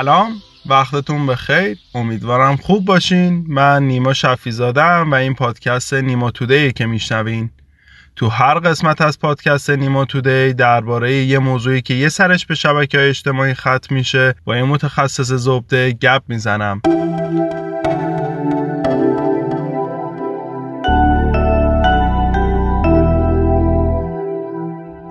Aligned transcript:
سلام 0.00 0.42
وقتتون 0.66 1.26
بخیر. 1.26 1.78
امیدوارم 1.94 2.56
خوب 2.56 2.84
باشین. 2.84 3.44
من 3.48 3.82
نیما 3.82 4.12
شفیزادم 4.12 5.10
و 5.10 5.14
این 5.14 5.34
پادکست 5.34 5.94
نیما 5.94 6.30
تودی 6.30 6.72
که 6.72 6.86
میشنوین. 6.86 7.50
تو 8.16 8.28
هر 8.28 8.58
قسمت 8.58 9.00
از 9.00 9.18
پادکست 9.18 9.70
نیما 9.70 10.04
تودی 10.04 10.52
درباره 10.52 11.14
یه 11.14 11.38
موضوعی 11.38 11.82
که 11.82 11.94
یه 11.94 12.08
سرش 12.08 12.46
به 12.46 12.54
شبکه 12.54 12.98
های 12.98 13.08
اجتماعی 13.08 13.54
ختم 13.54 13.94
میشه 13.94 14.34
با 14.44 14.56
یه 14.56 14.62
متخصص 14.62 15.32
زبده 15.32 15.92
گپ 15.92 16.22
می‌زنم. 16.28 16.82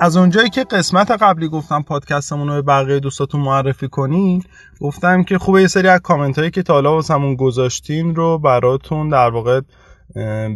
از 0.02 0.18
اونجایی 0.18 0.50
که 0.50 0.64
قسمت 0.64 1.12
قبلی 1.12 1.48
گفتم 1.48 1.82
پادکستمون 1.82 2.48
رو 2.48 2.54
به 2.54 2.62
بقیه 2.62 3.00
دوستاتون 3.00 3.42
معرفی 3.42 3.88
کنین 3.88 4.44
گفتم 4.82 5.24
که 5.24 5.38
خوبه 5.38 5.62
یه 5.62 5.68
سری 5.68 5.88
از 5.88 6.00
کامنت 6.00 6.40
هایی 6.40 6.52
که 6.52 6.64
تا 6.64 6.74
حالا 6.74 6.94
واسمون 6.94 7.36
گذاشتین 7.36 8.16
رو 8.16 8.38
براتون 8.38 9.10
در 9.10 9.30
واقع 9.30 9.62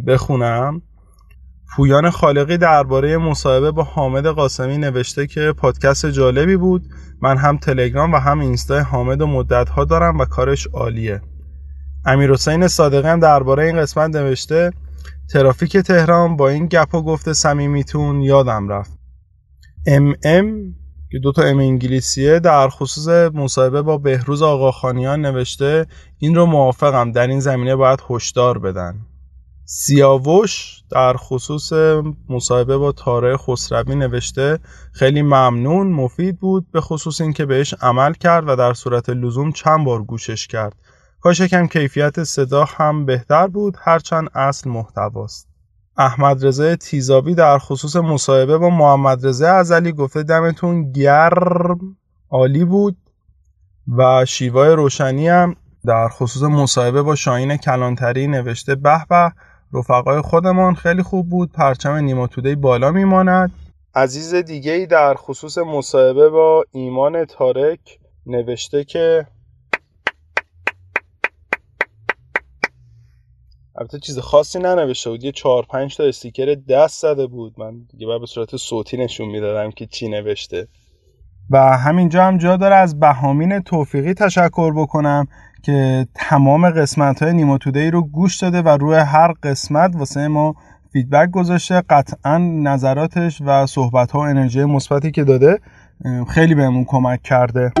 بخونم. 0.06 0.82
پویان 1.76 2.10
خالقی 2.10 2.56
درباره 2.56 3.16
مصاحبه 3.16 3.70
با 3.70 3.82
حامد 3.82 4.26
قاسمی 4.26 4.78
نوشته 4.78 5.26
که 5.26 5.54
پادکست 5.56 6.06
جالبی 6.06 6.56
بود. 6.56 6.82
من 7.22 7.36
هم 7.36 7.56
تلگرام 7.56 8.12
و 8.12 8.16
هم 8.16 8.40
اینستا 8.40 8.82
حامد 8.82 9.20
و 9.20 9.26
مدت 9.26 9.68
ها 9.68 9.84
دارم 9.84 10.18
و 10.18 10.24
کارش 10.24 10.66
عالیه. 10.66 11.20
امیر 12.06 12.32
حسین 12.32 12.68
صادقی 12.68 13.08
هم 13.08 13.20
درباره 13.20 13.64
این 13.64 13.76
قسمت 13.76 14.16
نوشته 14.16 14.70
ترافیک 15.32 15.76
تهران 15.76 16.36
با 16.36 16.48
این 16.48 16.66
گپ 16.66 16.94
و 16.94 17.02
گفته 17.02 17.32
صمیمیتون 17.32 18.20
یادم 18.20 18.68
رفت. 18.68 18.93
ام 19.86 20.14
ام 20.24 20.74
که 21.12 21.18
دو 21.18 21.32
تا 21.32 21.42
ام 21.42 21.58
انگلیسیه 21.58 22.38
در 22.38 22.68
خصوص 22.68 23.08
مصاحبه 23.34 23.82
با 23.82 23.98
بهروز 23.98 24.42
آقاخانیان 24.42 25.20
نوشته 25.20 25.86
این 26.18 26.34
رو 26.34 26.46
موافقم 26.46 27.12
در 27.12 27.26
این 27.26 27.40
زمینه 27.40 27.76
باید 27.76 28.02
هشدار 28.10 28.58
بدن. 28.58 28.94
سیاوش 29.64 30.82
در 30.90 31.16
خصوص 31.16 31.72
مصاحبه 32.28 32.76
با 32.76 32.92
تاره 32.92 33.36
خسروی 33.36 33.94
نوشته 33.94 34.58
خیلی 34.92 35.22
ممنون 35.22 35.86
مفید 35.86 36.38
بود 36.38 36.70
به 36.72 36.80
خصوص 36.80 37.20
اینکه 37.20 37.46
بهش 37.46 37.74
عمل 37.80 38.12
کرد 38.12 38.48
و 38.48 38.56
در 38.56 38.74
صورت 38.74 39.10
لزوم 39.10 39.52
چند 39.52 39.84
بار 39.84 40.02
گوشش 40.02 40.46
کرد. 40.46 40.74
کاش 41.20 41.42
کم 41.42 41.66
کیفیت 41.66 42.24
صدا 42.24 42.64
هم 42.64 43.06
بهتر 43.06 43.46
بود 43.46 43.76
هرچند 43.80 44.28
اصل 44.34 44.70
محتواست. 44.70 45.53
احمد 45.96 46.46
رضا 46.46 46.76
تیزابی 46.76 47.34
در 47.34 47.58
خصوص 47.58 47.96
مصاحبه 47.96 48.58
با 48.58 48.70
محمد 48.70 49.26
رضا 49.26 49.48
ازلی 49.48 49.92
گفته 49.92 50.22
دمتون 50.22 50.92
گرم 50.92 51.96
عالی 52.30 52.64
بود 52.64 52.96
و 53.96 54.24
شیوای 54.24 54.72
روشنی 54.72 55.28
هم 55.28 55.56
در 55.86 56.08
خصوص 56.08 56.42
مصاحبه 56.42 57.02
با 57.02 57.14
شاهین 57.14 57.56
کلانتری 57.56 58.26
نوشته 58.26 58.74
به 58.74 59.00
به 59.10 59.32
رفقای 59.72 60.20
خودمان 60.20 60.74
خیلی 60.74 61.02
خوب 61.02 61.28
بود 61.28 61.52
پرچم 61.52 61.94
نیماتوده 61.94 62.56
بالا 62.56 62.90
میماند. 62.90 63.52
عزیز 63.94 64.34
دیگه 64.34 64.72
ای 64.72 64.86
در 64.86 65.14
خصوص 65.14 65.58
مصاحبه 65.58 66.28
با 66.28 66.64
ایمان 66.72 67.24
تارک 67.24 67.98
نوشته 68.26 68.84
که 68.84 69.26
البته 73.84 73.98
چیز 73.98 74.18
خاصی 74.18 74.58
ننوشته 74.58 75.10
بود. 75.10 75.24
یه 75.24 75.32
چهار 75.32 75.66
پنج 75.70 75.96
تا 75.96 76.04
استیکر 76.04 76.54
دست 76.68 77.02
زده 77.02 77.26
بود. 77.26 77.54
من 77.58 77.72
دیگه 77.90 78.06
به 78.20 78.26
صورت 78.26 78.56
صوتی 78.56 78.96
نشون 78.96 79.28
می‌دادم 79.28 79.70
که 79.70 79.86
چی 79.86 80.08
نوشته. 80.08 80.68
و 81.50 81.58
همینجا 81.58 82.24
هم 82.24 82.38
جا 82.38 82.56
داره 82.56 82.74
از 82.74 83.00
بهامین 83.00 83.60
توفیقی 83.60 84.14
تشکر 84.14 84.72
بکنم 84.72 85.26
که 85.62 86.06
تمام 86.14 86.70
قسمت 86.70 87.22
های 87.22 87.32
نیما 87.32 87.58
ای 87.74 87.90
رو 87.90 88.02
گوش 88.02 88.36
داده 88.36 88.62
و 88.62 88.68
روی 88.68 88.96
هر 88.96 89.32
قسمت 89.42 89.96
واسه 89.96 90.28
ما 90.28 90.54
فیدبک 90.92 91.30
گذاشته. 91.30 91.82
قطعا 91.90 92.38
نظراتش 92.38 93.42
و 93.46 93.66
صحبت 93.66 94.10
ها 94.10 94.18
و 94.18 94.22
انرژی 94.22 94.64
مثبتی 94.64 95.10
که 95.10 95.24
داده 95.24 95.58
خیلی 96.28 96.54
بهمون 96.54 96.84
کمک 96.84 97.22
کرده. 97.22 97.72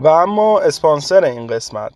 و 0.00 0.08
اما 0.08 0.60
اسپانسر 0.60 1.24
این 1.24 1.46
قسمت. 1.46 1.92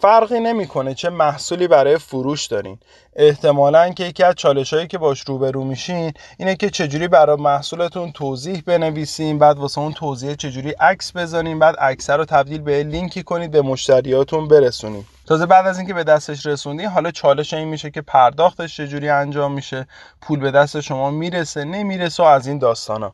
فرقی 0.00 0.40
نمی‌کنه 0.40 0.94
چه 0.94 1.10
محصولی 1.10 1.68
برای 1.68 1.98
فروش 1.98 2.46
دارین. 2.46 2.78
احتمالا 3.16 3.90
که 3.90 4.04
یکی 4.04 4.22
از 4.22 4.34
چالش 4.34 4.72
هایی 4.72 4.86
که 4.86 4.98
باش 4.98 5.20
روبرو 5.20 5.64
میشین 5.64 6.12
اینه 6.38 6.56
که 6.56 6.70
چجوری 6.70 7.08
برای 7.08 7.36
محصولتون 7.36 8.12
توضیح 8.12 8.62
بنویسین 8.66 9.38
بعد 9.38 9.58
واسه 9.58 9.78
اون 9.78 9.92
توضیح 9.92 10.34
چجوری 10.34 10.70
عکس 10.70 11.16
بزنین 11.16 11.58
بعد 11.58 11.76
عکس 11.76 12.10
رو 12.10 12.24
تبدیل 12.24 12.60
به 12.60 12.82
لینکی 12.82 13.22
کنید 13.22 13.50
به 13.50 13.62
مشتریاتون 13.62 14.48
برسونید 14.48 15.06
تازه 15.26 15.46
بعد 15.46 15.66
از 15.66 15.78
اینکه 15.78 15.94
به 15.94 16.04
دستش 16.04 16.46
رسوندی 16.46 16.84
حالا 16.84 17.10
چالش 17.10 17.54
این 17.54 17.68
میشه 17.68 17.90
که 17.90 18.00
پرداختش 18.00 18.76
چجوری 18.76 19.08
انجام 19.08 19.52
میشه 19.52 19.86
پول 20.20 20.40
به 20.40 20.50
دست 20.50 20.80
شما 20.80 21.10
می‌رسه 21.10 21.64
نمی‌رسه 21.64 22.24
از 22.24 22.46
این 22.46 22.58
داستانا. 22.58 23.12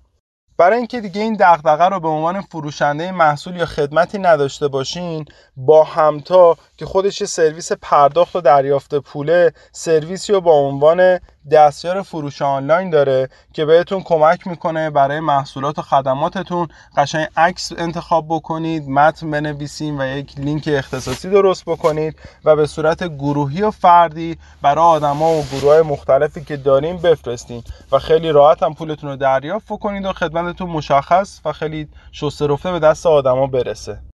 برای 0.56 0.76
اینکه 0.76 1.00
دیگه 1.00 1.20
این 1.20 1.36
دغدغه 1.40 1.84
رو 1.84 2.00
به 2.00 2.08
عنوان 2.08 2.40
فروشنده 2.40 3.12
محصول 3.12 3.56
یا 3.56 3.66
خدمتی 3.66 4.18
نداشته 4.18 4.68
باشین 4.68 5.24
با 5.56 5.84
همتا 5.84 6.56
که 6.76 6.86
خودش 6.86 7.20
یه 7.20 7.26
سرویس 7.26 7.72
پرداخت 7.72 8.36
و 8.36 8.40
دریافت 8.40 8.94
پوله 8.94 9.52
سرویسی 9.72 10.32
رو 10.32 10.40
با 10.40 10.52
عنوان 10.52 11.20
دستیار 11.50 12.02
فروش 12.02 12.42
آنلاین 12.42 12.90
داره 12.90 13.28
که 13.52 13.64
بهتون 13.64 14.02
کمک 14.02 14.46
می‌کنه 14.46 14.90
برای 14.90 15.20
محصولات 15.20 15.78
و 15.78 15.82
خدماتتون. 15.82 16.68
قشنگ 16.96 17.28
عکس 17.36 17.72
انتخاب 17.78 18.26
بکنید 18.28 18.88
متن 18.88 19.30
بنویسین 19.30 20.00
و 20.00 20.06
یک 20.06 20.38
لینک 20.38 20.68
اختصاصی 20.72 21.30
درست 21.30 21.64
بکنید 21.64 22.18
و 22.44 22.56
به 22.56 22.66
صورت 22.66 23.04
گروهی 23.04 23.62
و 23.62 23.70
فردی 23.70 24.38
برای 24.62 24.84
آدما 24.84 25.30
و 25.32 25.44
گروه 25.52 25.82
مختلفی 25.82 26.44
که 26.44 26.56
داریم 26.56 26.96
بفرستین. 26.96 27.62
و 27.92 27.98
خیلی 27.98 28.32
راحت 28.32 28.62
هم 28.62 28.74
پولتون 28.74 29.10
رو 29.10 29.16
دریافت 29.16 29.66
بکنید 29.72 30.04
و 30.04 30.12
خدمتتون 30.12 30.70
مشخص 30.70 31.40
و 31.44 31.52
خیلی 31.52 31.88
شسته 32.12 32.46
رفته 32.46 32.72
به 32.72 32.78
دست 32.78 33.06
آدما 33.06 33.46
برسه. 33.46 34.13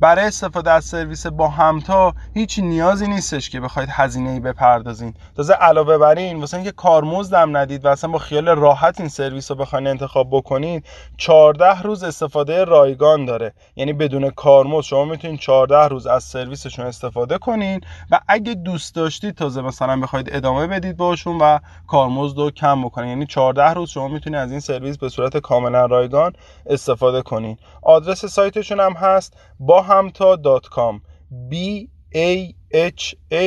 برای 0.00 0.24
استفاده 0.24 0.70
از 0.70 0.84
سرویس 0.84 1.26
با 1.26 1.48
همتا 1.48 2.14
هیچ 2.34 2.58
نیازی 2.58 3.06
نیستش 3.06 3.50
که 3.50 3.60
بخواید 3.60 3.88
هزینه 3.92 4.30
ای 4.30 4.40
بپردازین. 4.40 5.14
تازه 5.36 5.54
علاوه 5.54 5.98
بر 5.98 6.14
این 6.14 6.40
واسه 6.40 6.56
اینکه 6.56 6.72
کارمزدم 6.72 7.56
ندید 7.56 7.84
و 7.84 7.88
اصلا 7.88 8.10
با 8.10 8.18
خیال 8.18 8.48
راحت 8.48 9.00
این 9.00 9.08
سرویس 9.08 9.50
رو 9.50 9.56
بخواید 9.56 9.86
انتخاب 9.86 10.28
بکنید 10.30 10.84
14 11.16 11.82
روز 11.82 12.02
استفاده 12.02 12.64
رایگان 12.64 13.24
داره. 13.24 13.52
یعنی 13.76 13.92
بدون 13.92 14.30
کارمزد 14.30 14.86
شما 14.86 15.04
می‌تونید 15.04 15.40
14 15.40 15.88
روز 15.88 16.06
از 16.06 16.24
سرویسشون 16.24 16.86
استفاده 16.86 17.38
کنین 17.38 17.80
و 18.10 18.20
اگه 18.28 18.54
دوست 18.54 18.94
داشتید 18.94 19.34
تازه 19.34 19.62
مثلا 19.62 20.00
بخواید 20.00 20.28
ادامه 20.32 20.66
بدید 20.66 20.96
باشون 20.96 21.38
و 21.38 21.58
کارمزد 21.86 22.38
رو 22.38 22.50
کم 22.50 22.82
بکنید 22.82 23.08
یعنی 23.08 23.26
14 23.26 23.72
روز 23.72 23.90
شما 23.90 24.08
می‌تونید 24.08 24.38
از 24.38 24.50
این 24.50 24.60
سرویس 24.60 24.98
به 24.98 25.08
صورت 25.08 25.36
کاملا 25.36 25.86
رایگان 25.86 26.32
استفاده 26.66 27.22
کنین. 27.22 27.56
آدرس 27.82 28.26
سایتشون 28.26 28.80
هم 28.80 28.92
هست. 28.92 29.36
با 29.60 29.85
همتا 29.88 30.36
دات 30.36 30.66
کام. 30.66 31.00
B 31.50 31.54
A 32.14 32.54
H 32.74 33.14
A 33.32 33.46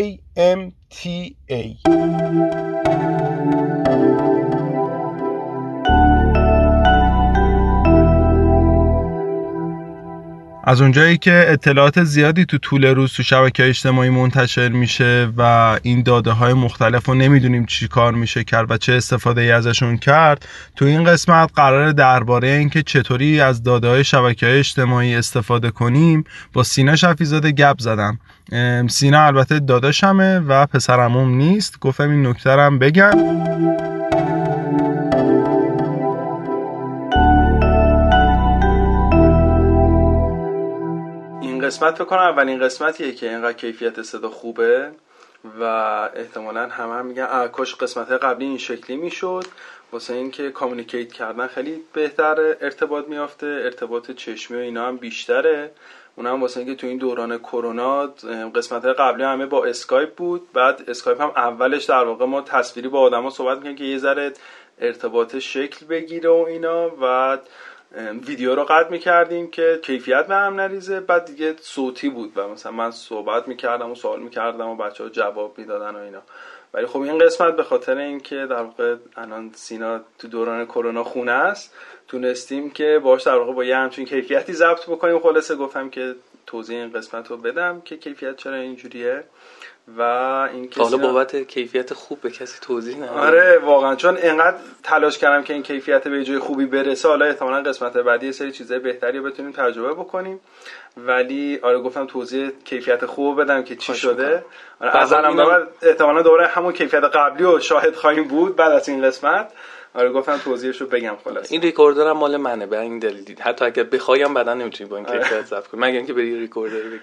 M 0.57 0.61
T 0.95 1.03
A. 1.51 2.68
از 10.69 10.81
اونجایی 10.81 11.17
که 11.17 11.45
اطلاعات 11.47 12.03
زیادی 12.03 12.45
تو 12.45 12.57
طول 12.57 12.85
روز 12.85 13.13
تو 13.13 13.23
شبکه 13.23 13.69
اجتماعی 13.69 14.09
منتشر 14.09 14.69
میشه 14.69 15.31
و 15.37 15.41
این 15.83 16.03
داده 16.03 16.31
های 16.31 16.53
مختلف 16.53 17.05
رو 17.05 17.13
نمی‌دونیم 17.13 17.65
چی 17.65 17.87
کار 17.87 18.13
میشه 18.13 18.43
کرد 18.43 18.71
و 18.71 18.77
چه 18.77 18.93
استفاده 18.93 19.41
ای 19.41 19.51
ازشون 19.51 19.97
کرد 19.97 20.47
تو 20.75 20.85
این 20.85 21.03
قسمت 21.03 21.49
قرار 21.55 21.91
درباره 21.91 22.47
اینکه 22.47 22.83
چطوری 22.83 23.41
از 23.41 23.63
داده 23.63 23.87
های 23.87 24.03
شبکه 24.03 24.59
اجتماعی 24.59 25.15
استفاده 25.15 25.71
کنیم 25.71 26.23
با 26.53 26.63
سینا 26.63 26.95
شفیزاده 26.95 27.51
گپ 27.51 27.79
زدم. 27.79 28.19
سینا 28.89 29.25
البته 29.25 29.59
داداشمه 29.59 30.39
و 30.39 30.65
پسرموم 30.65 31.35
نیست. 31.35 31.79
گفتم 31.79 32.09
این 32.09 32.27
نکته 32.27 32.69
بگم 32.69 33.11
قسمت 41.69 41.95
فکر 41.95 42.03
کنم 42.03 42.19
اولین 42.19 42.59
قسمتیه 42.59 43.11
که 43.11 43.29
اینقدر 43.29 43.53
کیفیت 43.53 44.01
صدا 44.01 44.29
خوبه 44.29 44.91
و 45.59 45.63
احتمالا 46.15 46.67
همه 46.67 46.93
هم 46.93 47.05
میگن 47.05 47.47
کاش 47.47 47.75
قسمت 47.75 48.11
قبلی 48.11 48.45
این 48.45 48.57
شکلی 48.57 48.97
می‌شد. 48.97 49.45
واسه 49.91 50.13
اینکه 50.13 50.51
communicate 50.51 51.13
کردن 51.13 51.47
خیلی 51.47 51.81
بهتر 51.93 52.55
ارتباط 52.61 53.07
میافته 53.07 53.45
ارتباط 53.45 54.11
چشمی 54.11 54.57
و 54.57 54.59
اینا 54.59 54.87
هم 54.87 54.97
بیشتره. 54.97 55.71
اونم 56.15 56.41
واسه 56.41 56.59
اینکه 56.59 56.75
تو 56.75 56.87
این 56.87 56.97
دوران 56.97 57.37
کرونا 57.37 58.07
قسمت 58.55 58.85
قبلی 58.85 59.23
همه 59.23 59.45
با 59.45 59.65
اسکایپ 59.65 60.15
بود. 60.15 60.47
بعد 60.53 60.83
اسکایپ 60.87 61.21
هم 61.21 61.31
اولش 61.35 61.85
در 61.85 62.03
واقع 62.03 62.25
ما 62.25 62.41
تصویری 62.41 62.87
با 62.87 62.99
آدما 62.99 63.29
صحبت 63.29 63.57
می‌کنیم 63.57 63.75
که 63.75 63.83
یه 63.83 63.97
ذره 63.97 64.33
ارتباط 64.81 65.37
شکل 65.37 65.85
بگیره 65.85 66.29
و 66.29 66.45
اینا. 66.47 66.91
و 67.01 67.37
ویدیو 68.27 68.55
رو 68.55 68.63
قطع 68.63 68.89
می‌کردیم 68.89 69.51
که 69.51 69.79
کیفیت 69.83 70.27
به 70.27 70.35
هم 70.35 70.59
نریزه. 70.59 70.99
بعد 70.99 71.25
دیگه 71.25 71.55
صوتی 71.61 72.09
بود 72.09 72.31
و 72.35 72.47
مثلا 72.47 72.71
من 72.71 72.91
صحبت 72.91 73.47
می‌کردم 73.47 73.91
و 73.91 73.95
سوال 73.95 74.19
می‌کردم 74.19 74.67
و 74.67 74.75
بچه 74.75 75.03
ها 75.03 75.09
جواب 75.09 75.57
می‌دادن 75.57 75.95
و 75.95 75.97
اینا. 75.97 76.21
ولی 76.73 76.85
خب 76.85 77.01
این 77.01 77.17
قسمت 77.17 77.55
به 77.55 77.63
خاطر 77.63 77.97
اینکه 77.97 78.35
در 78.35 78.61
واقع 78.61 78.95
الان 79.17 79.51
سینا 79.53 80.01
تو 80.19 80.27
دوران 80.27 80.65
کرونا 80.65 81.03
خونه 81.03 81.31
است 81.31 81.73
تونستیم 82.07 82.69
که 82.69 82.99
باش 83.03 83.23
در 83.23 83.35
واقع 83.35 83.53
با 83.53 83.63
یه 83.63 83.77
همچین 83.77 84.05
کیفیتی 84.05 84.53
ضبط 84.53 84.89
بکنیم. 84.89 85.19
خلاصه 85.19 85.55
گفتم 85.55 85.89
که 85.89 86.15
توضیح 86.45 86.77
این 86.77 86.93
قسمت 86.93 87.27
رو 87.27 87.37
بدم 87.37 87.81
که 87.81 87.97
کیفیت 87.97 88.35
چرا 88.35 88.55
اینجوریه. 88.55 89.23
و 89.97 90.01
این 90.53 90.69
حالا 90.77 90.97
بابت 90.97 91.35
کیفیت 91.35 91.93
خوب 91.93 92.21
به 92.21 92.31
کسی 92.31 92.57
توضیح 92.61 92.97
نه 92.97 93.09
آره 93.09 93.57
واقعا. 93.57 93.95
چون 93.95 94.17
انقدر 94.21 94.57
تلاش 94.83 95.17
کردم 95.17 95.43
که 95.43 95.53
این 95.53 95.63
کیفیت 95.63 96.07
به 96.07 96.23
جای 96.23 96.39
خوبی 96.39 96.65
برسه 96.65 97.07
حالا 97.07 97.25
احتمالا 97.25 97.61
قسمت 97.61 97.97
بعدی 97.97 98.25
یه 98.25 98.31
سری 98.31 98.51
چیزای 98.51 98.79
بهتری 98.79 99.17
رو 99.17 99.23
بتونیم 99.23 99.51
تجربه 99.51 99.93
بکنیم. 99.93 100.39
ولی 100.97 101.59
آره 101.61 101.79
گفتم 101.79 102.05
توضیح 102.05 102.51
کیفیت 102.65 103.05
خوب 103.05 103.41
بدم 103.41 103.63
که 103.63 103.75
چی 103.75 103.93
شده. 103.95 104.45
آره 104.79 104.97
از 104.97 105.13
الان 105.13 105.35
بعد 105.35 105.67
احتمالا 105.81 106.21
دوباره 106.21 106.47
همون 106.47 106.73
کیفیت 106.73 107.03
قبلی 107.03 107.43
رو 107.43 107.59
شاهد 107.59 107.95
خواهیم 107.95 108.27
بود 108.27 108.55
بعد 108.55 108.71
از 108.71 108.89
این 108.89 109.01
قسمت. 109.03 109.51
آره 109.93 110.11
گفتم 110.11 110.37
توضیحش 110.37 110.81
رو 110.81 110.87
بگم 110.87 111.15
خلاص 111.23 111.51
این 111.51 111.61
ریکوردر 111.61 112.07
هم 112.07 112.17
مال 112.17 112.37
منه 112.37 112.65
به 112.65 112.79
این 112.79 112.99
دلیل. 112.99 113.39
حتی 113.39 113.65
اگر 113.65 113.83
بخوایم 113.83 114.33
بعدا 114.33 114.53
نمی‌تونی 114.53 114.89
با 114.89 114.97
این 114.97 115.05
آره. 115.05 115.19
کیفیت 115.19 115.45
ضبط 115.45 115.67
کنی 115.67 115.81
مگر 115.81 115.97
اینکه 115.97 116.13
بری 116.13 116.39
ریکوردر 116.39 116.75
بگیری. 116.75 116.99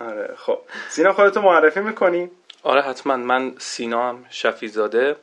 آره 0.00 0.34
خب. 0.36 0.58
سینا 0.88 1.12
خودتو 1.12 1.42
معرفی 1.42 1.80
می‌کنی؟ 1.80 2.30
آره 2.62 2.82
حتما. 2.82 3.16
من 3.16 3.54
سینا 3.58 4.08
هم 4.08 4.24
شفیزاده. 4.30 5.16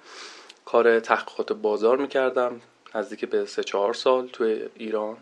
کار 0.65 0.99
تحقیقات 0.99 1.53
بازار 1.53 1.97
می‌کردم 1.97 2.61
نزدیک 2.95 3.25
به 3.25 3.45
سه 3.45 3.63
چهار 3.63 3.93
سال 3.93 4.27
توی 4.27 4.69
ایران. 4.75 5.17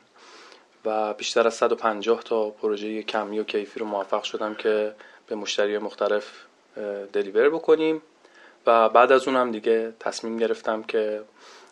و 0.86 1.14
بیشتر 1.14 1.48
از 1.48 1.54
150 1.54 2.24
تا 2.24 2.50
پروژه 2.50 3.04
کمی 3.04 3.40
و 3.40 3.44
کیفی 3.44 3.80
رو 3.80 3.86
موفق 3.86 4.24
شدم 4.24 4.56
که 4.56 4.96
به 5.28 5.36
مشتری 5.36 5.78
مختلف 5.78 6.32
دلیور 7.14 7.50
بکنیم. 7.50 8.02
و 8.66 8.90
بعد 8.90 9.12
از 9.12 9.28
اونم 9.28 9.52
دیگه 9.52 9.94
تصمیم 10.00 10.38
گرفتم 10.38 10.84
که 10.84 11.22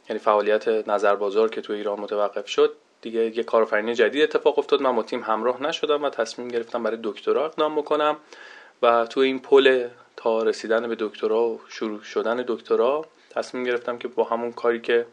یعنی 0.10 0.20
فعالیت 0.20 0.68
نظر 0.68 1.16
بازار 1.16 1.50
که 1.50 1.62
توی 1.62 1.76
ایران 1.76 2.00
متوقف 2.00 2.48
شد 2.48 2.76
دیگه 3.02 3.38
یه 3.38 3.44
کارآفرینی 3.44 3.96
جدید 3.96 4.24
اتفاق 4.24 4.60
افتاد. 4.60 4.82
من 4.82 4.96
با 4.96 5.04
تیم 5.04 5.22
همراه 5.22 5.64
نشدم 5.64 6.04
و 6.04 6.10
تصمیم 6.10 6.48
گرفتم 6.48 6.84
برای 6.84 7.00
دکترا 7.04 7.46
اقدام 7.46 7.76
بکنم 7.76 8.18
و 8.82 9.06
تو 9.06 9.20
این 9.20 9.40
پل 9.40 9.88
تا 10.16 10.44
رسیدن 10.44 10.88
به 10.88 10.96
دکترا 11.00 11.44
و 11.44 11.62
شروع 11.70 12.04
شدن 12.04 12.44
دکترا 12.48 13.06
تصمیم 13.30 13.64
گرفتم 13.64 13.98
که 13.98 14.08
با 14.08 14.24
همون 14.24 14.52
کاری 14.52 14.82
که 14.82 15.06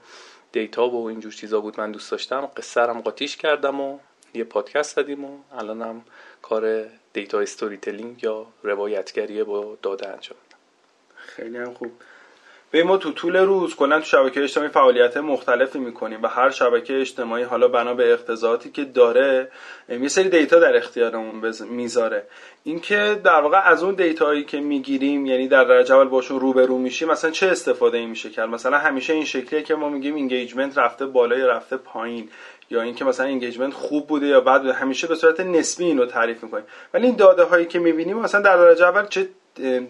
دیتا 0.52 0.88
و 0.88 1.08
اینجور 1.08 1.32
چیزا 1.32 1.60
بود 1.60 1.80
من 1.80 1.92
دوست 1.92 2.10
داشتم 2.10 2.50
قصه 2.56 2.80
رم 2.80 3.00
قاطیش 3.00 3.36
کردم 3.36 3.80
و 3.80 3.98
یه 4.34 4.44
پادکست 4.44 4.96
زدیم 4.96 5.24
و 5.24 5.38
الانم 5.52 6.04
کار 6.42 6.84
دیتا 7.12 7.40
استوری 7.40 7.76
تلینگ 7.76 8.22
یا 8.24 8.46
روایتگری 8.62 9.44
با 9.44 9.76
داده 9.82 10.08
انجام 10.08 10.38
خیلی 11.14 11.56
هم 11.56 11.74
خوب. 11.74 11.92
به 12.74 12.84
ما 12.84 12.96
تو 12.96 13.12
طول 13.12 13.36
روز 13.36 13.76
کلا 13.76 13.98
تو 13.98 14.04
شبکه 14.04 14.42
اجتماعی 14.42 14.70
فعالیت 14.70 15.16
مختلفی 15.16 15.78
می‌کنیم 15.78 16.22
و 16.22 16.26
هر 16.26 16.50
شبکه 16.50 17.00
اجتماعی 17.00 17.42
حالا 17.42 17.68
بنا 17.68 17.94
به 17.94 18.12
اقتضاعاتی 18.12 18.70
که 18.70 18.84
داره 18.84 19.48
یه 19.88 20.08
سری 20.08 20.28
data 20.28 20.58
در 20.58 20.76
اختیارمون 20.76 21.52
می‌ذاره. 21.70 22.26
اینکه 22.64 23.20
در 23.24 23.40
واقع 23.40 23.68
از 23.68 23.82
اون 23.82 23.94
data 23.94 24.28
یی 24.28 24.44
که 24.44 24.60
می‌گیریم 24.60 25.26
یعنی 25.26 25.48
در 25.48 25.64
درجه 25.64 25.94
اول 25.94 26.08
باشون 26.08 26.40
روبرو 26.40 26.78
میشیم 26.78 27.08
مثلا 27.08 27.30
چه 27.30 27.46
استفاده 27.46 27.98
ای 27.98 28.06
میشه 28.06 28.30
کرد؟ 28.30 28.48
مثلا 28.48 28.78
همیشه 28.78 29.12
این 29.12 29.24
شکلیه 29.24 29.62
که 29.62 29.74
ما 29.74 29.88
میگیم 29.88 30.14
engagement 30.14 30.78
رفته 30.78 31.06
بالا 31.06 31.38
یا 31.38 31.46
رفته 31.46 31.76
پایین 31.76 32.28
یا 32.70 32.82
اینکه 32.82 33.04
مثلا 33.04 33.26
engagement 33.26 33.72
خوب 33.72 34.06
بوده 34.06 34.26
یا 34.26 34.40
بعد 34.40 34.66
همیشه 34.66 35.06
به 35.06 35.14
صورت 35.14 35.40
نسبی 35.40 35.84
اینو 35.84 36.06
تعریف 36.06 36.44
می‌کنیم. 36.44 36.64
ولی 36.94 37.06
این 37.06 37.16
داده 37.16 37.44
هایی 37.44 37.66
که 37.66 37.78
می‌بینیم 37.78 38.18
مثلا 38.18 38.40
در 38.40 38.56
درجه 38.56 38.84
اول 38.84 39.06
چه 39.06 39.28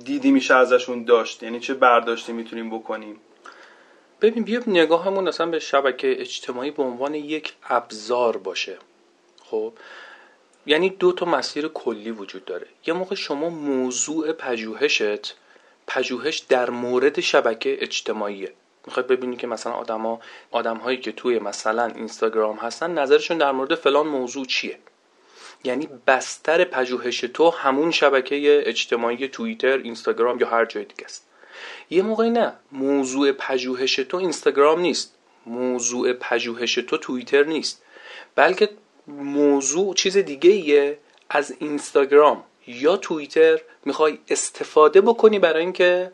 دیدی 0.05 0.31
میشه 0.31 0.55
ازشون 0.55 1.05
داشت؟ 1.05 1.43
یعنی 1.43 1.61
چه 1.61 1.75
برداشتی 1.75 2.33
می‌تونیم 2.33 2.71
بکنیم؟ 2.79 3.21
ببین 4.21 4.45
بیا 4.45 4.61
نگاهمون 4.67 5.29
اصلا 5.29 5.47
به 5.47 5.59
شبکه 5.59 6.21
اجتماعی 6.21 6.71
به 6.71 6.83
عنوان 6.83 7.15
یک 7.15 7.53
ابزار 7.69 8.37
باشه. 8.37 8.79
خب؟ 9.45 9.73
یعنی 10.67 10.91
دو 10.91 11.13
تا 11.13 11.27
مسیر 11.27 11.69
کلی 11.69 12.11
وجود 12.11 12.45
داره. 12.45 12.67
یه 12.87 12.95
موقع 12.95 13.15
شما 13.15 13.49
موضوع 13.49 14.33
پژوهشت 14.33 15.37
پژوهش 15.87 16.39
در 16.39 16.71
مورد 16.71 17.21
شبکه 17.21 17.77
اجتماعیه. 17.81 18.53
می‌خوای 18.87 19.07
ببینی 19.07 19.37
که 19.37 19.47
مثلا 19.47 19.73
آدما 19.73 20.21
آدمهایی 20.51 20.99
که 20.99 21.13
توی 21.13 21.39
مثلا 21.39 21.87
اینستاگرام 21.87 22.57
هستن 22.57 22.99
نظرشون 22.99 23.39
در 23.39 23.53
مورد 23.53 23.75
فلان 23.75 24.07
موضوع 24.07 24.45
چیه؟ 24.45 24.79
یعنی 25.65 25.89
بستر 26.07 26.65
پژوهش 26.65 27.21
تو 27.21 27.51
همون 27.51 27.91
شبکه 27.91 28.63
اجتماعی 28.67 29.29
توییتر 29.29 29.79
اینستاگرام 29.79 30.41
یا 30.41 30.49
هر 30.49 30.65
جای 30.65 30.85
دیگه 30.85 31.05
است. 31.05 31.27
یه 31.91 32.03
موقعی 32.03 32.31
نه 32.31 32.53
موضوع 32.73 33.33
پژوهش 33.33 33.97
تو 33.97 34.17
اینستاگرام 34.17 34.81
نیست. 34.81 35.15
موضوع 35.47 36.13
پژوهش 36.13 36.75
تو 36.75 36.97
توییتر 36.97 37.45
نیست. 37.45 37.83
بلکه 38.35 38.71
موضوع 39.09 39.95
چیز 39.95 40.17
دیگه 40.17 40.51
ایه 40.51 40.99
از 41.31 41.55
اینستاگرام 41.59 42.45
یا 42.67 42.97
توییتر 42.97 43.61
می‌خوای 43.85 44.19
استفاده 44.29 45.01
بکنی 45.01 45.39
برای 45.39 45.63
اینکه 45.63 46.13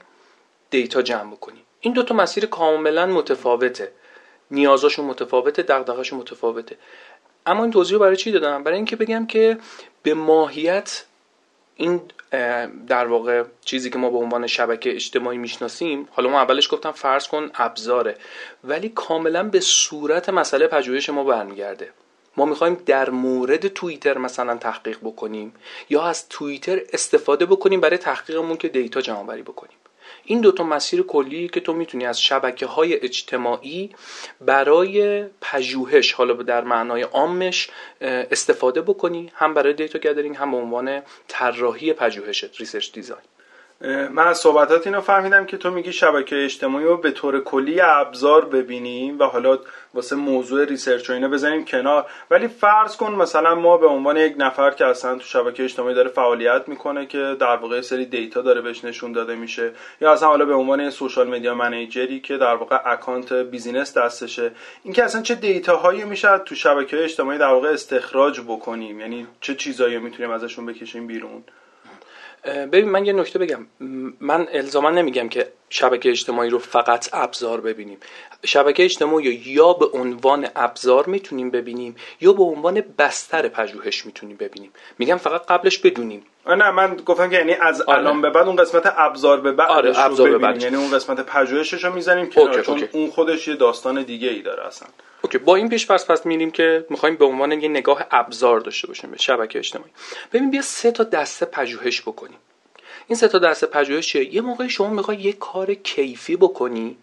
دیتا 0.71 1.02
جمع 1.02 1.30
بکنی. 1.30 1.59
این 1.80 1.92
دوتا 1.92 2.14
مسیر 2.14 2.47
کاملا 2.47 3.07
متفاوته. 3.07 3.92
نیازاشون 4.50 5.04
متفاوته 5.04 5.62
دغدغه‌شون 5.62 6.19
متفاوته. 6.19 6.76
اما 7.47 7.62
این 7.62 7.73
توضیح 7.73 7.99
برای 7.99 8.16
چی 8.16 8.32
دادم؟ 8.32 8.62
برای 8.62 8.76
اینکه 8.76 8.97
بگم 8.97 9.26
که 9.26 9.59
به 10.02 10.14
ماهیت 10.14 11.04
این 11.76 12.00
در 12.87 13.06
واقع 13.06 13.44
چیزی 13.64 13.90
که 13.90 13.99
ما 13.99 14.11
به 14.11 14.18
عنوان 14.18 14.47
شبکه 14.47 14.94
اجتماعی 14.94 15.38
می‌شناسیم 15.38 16.09
حالا 16.11 16.30
ما 16.30 16.40
اولش 16.40 16.73
گفتم 16.73 16.92
فرض 16.92 17.28
کن 17.28 17.50
ابزاره 17.54 18.16
ولی 18.64 18.88
کاملا 18.88 19.42
به 19.42 19.61
صورت 19.61 20.28
مسئله 20.28 20.66
پژوهش 20.66 21.11
ما 21.11 21.25
برمیگرده. 21.25 21.90
ما 22.37 22.44
می‌خوایم 22.44 22.82
در 22.87 23.11
مورد 23.11 23.68
توییتر 23.68 24.18
مثلا 24.18 24.56
تحقیق 24.56 24.99
بکنیم 24.99 25.54
یا 25.90 26.02
از 26.02 26.28
توییتر 26.28 26.80
استفاده 26.92 27.47
بکنیم 27.47 27.80
برای 27.80 27.99
تحقیقمون 27.99 28.56
که 28.56 28.68
data 28.69 29.00
جمع‌آوری 29.00 29.43
بکنیم. 29.42 29.76
این 30.31 30.41
دوتا 30.41 30.65
مسیر 30.65 31.03
کلی 31.03 31.49
که 31.49 31.61
تو 31.61 31.73
می‌تونی 31.73 32.07
از 32.07 32.23
شبکه 32.23 32.67
های 32.67 33.05
اجتماعی 33.05 33.91
برای 34.41 35.25
پژوهش 35.41 36.13
حالا 36.13 36.35
در 36.35 36.65
معنای 36.65 37.03
عامش 37.03 37.71
استفاده 38.01 38.83
بکنی 38.83 39.33
هم 39.35 39.55
برای 39.55 39.73
data 39.73 39.99
gathering 39.99 40.37
هم 40.37 40.51
به 40.51 40.57
عنوان 40.57 41.03
طراحی 41.29 41.93
پژوهشت 41.93 42.61
research 42.61 42.93
design 42.93 43.23
من 43.89 44.27
از 44.27 44.39
صحبتات 44.39 44.87
اینو 44.87 45.01
فهمیدم 45.01 45.47
که 45.47 45.57
تو 45.57 45.71
میگی 45.71 45.93
شبکه 45.93 46.45
اجتماعی 46.45 46.85
رو 46.85 46.97
به 46.97 47.11
طور 47.11 47.41
کلی 47.41 47.81
ابزار 47.81 48.45
ببینیم 48.45 49.19
و 49.19 49.25
حالا 49.25 49.59
واسه 49.95 50.17
موضوع 50.17 50.65
research 50.64 51.11
و 51.11 51.13
اینا 51.13 51.29
بزنیم 51.29 51.65
کنار. 51.65 52.07
ولی 52.31 52.49
فرض 52.49 52.97
کن 52.97 53.13
مثلا 53.13 53.55
ما 53.55 53.77
به 53.77 53.87
عنوان 53.87 54.17
یک 54.17 54.35
نفر 54.39 54.71
که 54.71 54.87
اصلا 54.87 55.15
تو 55.15 55.25
شبکه 55.25 55.65
اجتماعی 55.65 55.95
داره 55.95 56.09
فعالیت 56.09 56.69
می‌کنه 56.69 57.07
که 57.07 57.37
در 57.41 57.57
واقع 57.57 57.81
سری 57.81 58.07
data 58.07 58.40
داره 58.43 58.61
بهش 58.61 58.85
نشون 58.85 59.13
داده 59.13 59.35
میشه 59.35 59.73
یا 60.01 60.13
اصلا 60.13 60.29
حالا 60.29 60.45
به 60.45 60.55
عنوان 60.55 60.91
social 60.90 61.29
media 61.29 61.55
manager 61.55 62.12
ی 62.12 62.21
که 62.21 62.37
در 62.37 62.55
واقع 62.55 62.79
account 62.85 63.33
business 63.33 63.99
دستشه. 63.99 64.53
اینکه 64.85 65.05
اصلا 65.05 65.23
چه 65.23 65.35
data 65.35 65.75
هایی 65.75 66.05
میشه 66.05 66.39
تو 66.39 66.55
شبکه 66.55 67.05
اجتماعی 67.05 67.39
در 67.39 67.53
واقع 67.53 67.69
استخراج 67.69 68.41
بکنیم؟ 68.41 69.01
یعنی 69.01 69.27
چه 69.41 69.55
چیزایی 69.55 69.99
می‌تونیم 69.99 70.31
ازشون 70.31 70.67
بکشیم 70.67 71.07
بیرون؟ 71.07 71.45
ببین 72.44 72.88
من 72.88 73.04
یه 73.04 73.12
نکته 73.12 73.38
بگم. 73.38 73.66
من 74.20 74.49
الزاما 74.52 74.90
نمیگم 74.90 75.28
که 75.28 75.52
شبکه 75.70 76.11
اجتماعی 76.11 76.50
رو 76.50 76.59
فقط 76.59 77.09
ابزار 77.12 77.61
ببینیم. 77.61 77.99
شبکه 78.44 78.85
اجتماعی 78.85 79.42
یا 79.47 79.73
به 79.73 79.87
عنوان 79.87 80.49
ابزار 80.56 81.06
می‌تونیم 81.06 81.50
ببینیم 81.50 81.97
یا 82.20 82.32
به 82.32 82.42
عنوان 82.42 82.82
بستر 82.99 83.49
پژوهش 83.49 84.06
می‌تونیم 84.06 84.37
ببینیم. 84.37 84.70
میگم 84.99 85.16
فقط 85.16 85.47
قبلش 85.47 85.78
بدونیم. 85.78 86.23
نه 86.54 86.71
من 86.71 86.97
گفتم 86.97 87.30
که 87.30 87.37
یعنی 87.37 87.54
از 87.54 87.83
آره. 87.83 87.99
الان 87.99 88.21
به 88.21 88.30
بعد 88.30 88.47
اون 88.47 88.57
قسمت 88.57 88.95
ابزار 88.97 89.40
به 89.40 89.52
بعد 89.52 89.71
آره 89.71 89.99
ابزار 89.99 90.30
به 90.30 90.38
بعد. 90.38 90.62
یعنی 90.62 90.76
اون 90.76 90.90
قسمت 90.90 91.21
پژوهشش 91.21 91.85
رو 91.85 91.95
می‌زنیم 91.95 92.30
که 92.30 92.62
چون 92.62 92.88
اون 92.92 93.11
خودش 93.11 93.49
یه 93.49 93.57
داستان 93.57 94.02
دیگه 94.02 94.28
ای 94.28 94.42
داره 94.42 94.66
اصلا. 94.66 94.88
اوکی 95.23 95.38
با 95.38 95.57
این 95.57 95.69
پیش 95.69 95.87
پس 95.87 96.11
پس 96.11 96.26
میریم 96.26 96.50
که 96.50 96.87
می‌خوایم 96.90 97.16
به 97.16 97.25
عنوان 97.25 97.52
یه 97.52 97.69
نگاه 97.69 98.07
ابزار 98.11 98.61
داشته 98.61 98.87
باشیم 98.87 99.11
به 99.11 99.19
شبکه 99.19 99.59
اجتماعی. 99.59 99.90
ببین 100.33 100.50
بیا 100.50 100.62
سه 100.62 100.90
تا 100.90 101.04
دسته 101.04 101.47
پژوهش 101.47 102.00
بکنیم. 102.02 102.38
این 103.07 103.16
سه 103.16 103.28
تا 103.28 103.38
دسته 103.38 103.66
پژوهش 103.66 104.14
یه 104.14 104.40
موقعی 104.40 104.71
شما 104.71 104.90
می‌خوای 104.90 105.16
یه 105.16 105.33
کار 105.33 105.75
کیفی 105.75 106.37
بکنی 106.37 106.97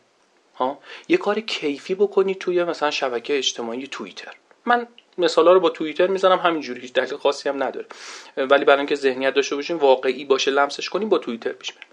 ها؟ 0.56 0.80
یه 1.08 1.18
کار 1.18 1.40
کیفی 1.40 1.96
بکنی 1.96 2.36
توی 2.36 2.64
مثلا 2.64 2.92
شبکه 2.92 3.38
اجتماعی 3.38 3.88
توییتر. 3.88 4.34
من 4.66 4.88
مثالا 5.18 5.54
رو 5.54 5.60
با 5.60 5.70
توییتر 5.70 6.08
می‌زنم 6.08 6.38
همینجوری 6.38 6.82
هیچ 6.82 6.94
دلیل 6.94 7.18
خاصی 7.18 7.50
هم 7.50 7.64
نداره. 7.64 7.86
ولی 8.38 8.66
برای 8.66 8.78
اینکه 8.78 8.96
ذهنیت 8.96 9.34
داشته 9.34 9.56
باشیم 9.56 9.78
واقعی 9.78 10.26
باشه 10.26 10.52
لمسش 10.52 10.90
کنیم 10.90 11.10
با 11.10 11.18
توییتر 11.18 11.52
پیش 11.52 11.74
میریم 11.74 11.90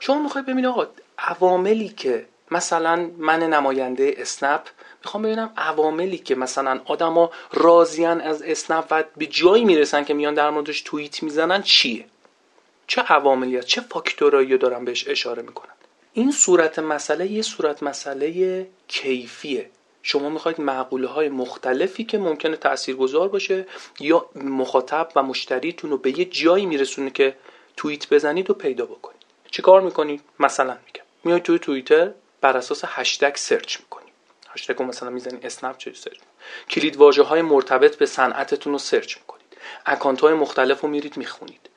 شما 0.00 0.22
می‌خواید 0.22 0.46
ببینید 0.46 0.66
آقا 0.66 0.86
عواملی 1.18 1.88
که 1.88 2.26
مثلا 2.50 3.10
من 3.18 3.42
نماینده 3.42 4.14
اسنپ 4.16 4.62
می‌خوام 5.04 5.22
ببینم 5.22 5.52
عواملی 5.56 6.18
که 6.18 6.34
مثلا 6.34 6.80
آدما 6.84 7.30
راضیان 7.52 8.20
از 8.20 8.42
اسنپ 8.42 8.84
و 8.90 9.04
به 9.16 9.26
جایی 9.26 9.64
می‌رسن 9.64 10.04
که 10.04 10.14
میان 10.14 10.34
در 10.34 10.50
موردش 10.50 10.80
توییت 10.80 11.22
می‌زنن 11.22 11.62
چیه؟ 11.62 12.04
چه 12.86 13.02
عواملی 13.02 13.62
چه 13.62 13.80
فاکتورایی 13.80 14.58
دارن 14.58 14.84
بهش 14.84 15.08
اشاره 15.08 15.42
می‌کنن؟ 15.42 15.72
این 16.12 16.32
صورت 16.32 16.78
مسئله 16.78 17.26
یه 17.26 17.42
صورت 17.42 17.82
مسئله 17.82 18.66
کیفیه. 18.88 19.70
شما 20.02 20.28
می‌خواید 20.28 20.60
مقوله 20.60 21.08
های 21.08 21.28
مختلفی 21.28 22.04
که 22.04 22.18
ممکنه 22.18 22.56
تاثیرگذار 22.56 23.28
باشه 23.28 23.66
یا 24.00 24.26
مخاطب 24.34 25.08
و 25.16 25.22
مشتریتون 25.22 25.90
رو 25.90 25.98
به 25.98 26.18
یه 26.18 26.24
جایی 26.24 26.66
میرسونه 26.66 27.10
که 27.10 27.36
توییت 27.76 28.08
بزنید 28.08 28.50
و 28.50 28.54
پیدا 28.54 28.86
بکنید. 28.86 29.22
چه 29.50 29.62
کار 29.62 29.80
می‌کنید؟ 29.80 30.20
مثلا 30.40 30.76
میگم. 30.86 31.04
میای 31.24 31.40
توی 31.40 31.58
توییتر 31.58 32.10
بر 32.40 32.56
اساس 32.56 32.82
هشتگ 32.86 33.36
search 33.36 33.80
می‌کنید. 33.80 34.12
هشتگ 34.48 34.82
مثلا 34.82 35.10
می‌زنید 35.10 35.46
اسنپ 35.46 35.78
چه 35.78 35.92
search 35.92 36.18
کلید 36.70 36.96
واژه 36.96 37.22
های 37.22 37.42
مرتبط 37.42 37.96
به 37.96 38.06
صنعتتون 38.06 38.72
رو 38.72 38.78
search 38.78 39.16
می‌کنید. 39.16 39.56
account 39.86 40.20
های 40.20 40.34
مختلف 40.34 40.80
رو 40.80 40.88
میرید 40.88 41.16
می‌خونید. 41.16 41.68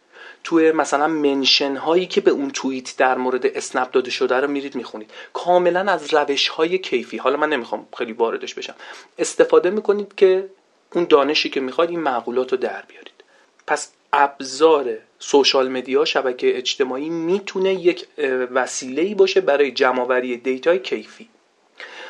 توی 0.44 0.72
مثلا 0.72 1.08
mention 1.08 1.76
هایی 1.76 2.06
که 2.06 2.22
به 2.22 2.32
اون 2.32 2.50
توییت 2.50 2.98
در 2.98 3.18
مورد 3.18 3.46
اسنپ 3.46 3.92
داده 3.92 4.12
شده 4.12 4.36
رو 4.36 4.48
میرید 4.48 4.76
می‌خونید. 4.76 5.12
کاملا 5.34 5.92
از 5.92 6.14
روش 6.14 6.48
های 6.48 6.78
کیفی. 6.78 7.18
حالا 7.18 7.38
من 7.38 7.50
نمی‌خوام 7.50 7.88
خیلی 7.98 8.14
واردش 8.14 8.54
بشم. 8.54 8.76
استفاده 9.20 9.70
می‌کنید 9.70 10.16
که 10.16 10.50
اون 10.94 11.04
دانشی 11.04 11.50
که 11.50 11.60
می‌خواید 11.60 11.90
این 11.90 12.00
مقولات 12.00 12.52
رو 12.52 12.58
در 12.58 12.84
بیارید. 12.88 13.24
پس 13.68 13.92
ابزار 14.14 14.98
social 15.20 15.70
media 15.70 16.06
شبکه 16.06 16.58
اجتماعی 16.58 17.10
می‌تونه 17.10 17.74
یک 17.74 18.08
وسیله 18.52 19.16
باشه 19.16 19.42
برای 19.42 19.72
جمعآوری 19.72 20.38
data 20.38 20.71
ی 20.71 20.80
کیفی. 20.80 21.30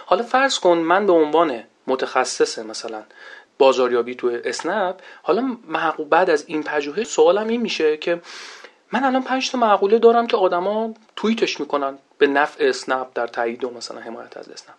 حالا 0.06 0.24
فرض 0.24 0.60
کن 0.60 0.78
من 0.78 1.06
به 1.06 1.14
عنوان 1.14 1.64
متخصص 1.88 2.60
مثلا 2.60 3.04
بازاریابی 3.62 4.16
تو 4.16 4.40
اسنپ 4.46 4.96
حالا 5.24 5.58
مقوله 5.68 6.08
بعد 6.08 6.30
از 6.30 6.44
این 6.48 6.64
پژوهش 6.64 7.08
سوالم 7.08 7.48
این 7.48 7.62
میشه 7.62 7.98
که 7.98 8.22
من 8.92 9.04
الان 9.04 9.24
پنج 9.24 9.52
تا 9.52 9.58
مقوله 9.58 10.00
دارم 10.00 10.28
که 10.28 10.38
آدما 10.38 10.94
توییتش 11.16 11.60
می‌کنن 11.60 11.98
به 12.18 12.28
نفع 12.28 12.64
اسنپ 12.64 13.08
در 13.14 13.28
تایید 13.28 13.64
و 13.64 13.70
مثلا 13.70 14.02
حمایت 14.02 14.38
از 14.38 14.50
اسنپ. 14.50 14.76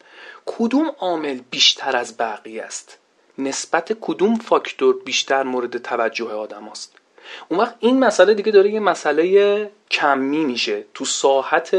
کدوم 0.46 0.92
عامل 0.98 1.40
بیشتر 1.50 1.96
از 1.96 2.16
بقیه 2.16 2.62
است؟ 2.62 2.98
نسبت 3.38 3.92
کدوم 4.00 4.34
فاکتور 4.34 4.96
بیشتر 5.04 5.42
مورد 5.42 5.78
توجه 5.78 6.30
آدم 6.30 6.68
هاست 6.68 6.94
اون 7.48 7.60
وقت 7.60 7.74
این 7.80 7.98
مسئله 7.98 8.34
دیگه 8.34 8.52
داره 8.52 8.70
یه 8.70 8.80
مسئله 8.80 9.70
کمی 9.90 10.44
میشه. 10.44 10.84
تو 10.94 11.04
ساحت 11.04 11.74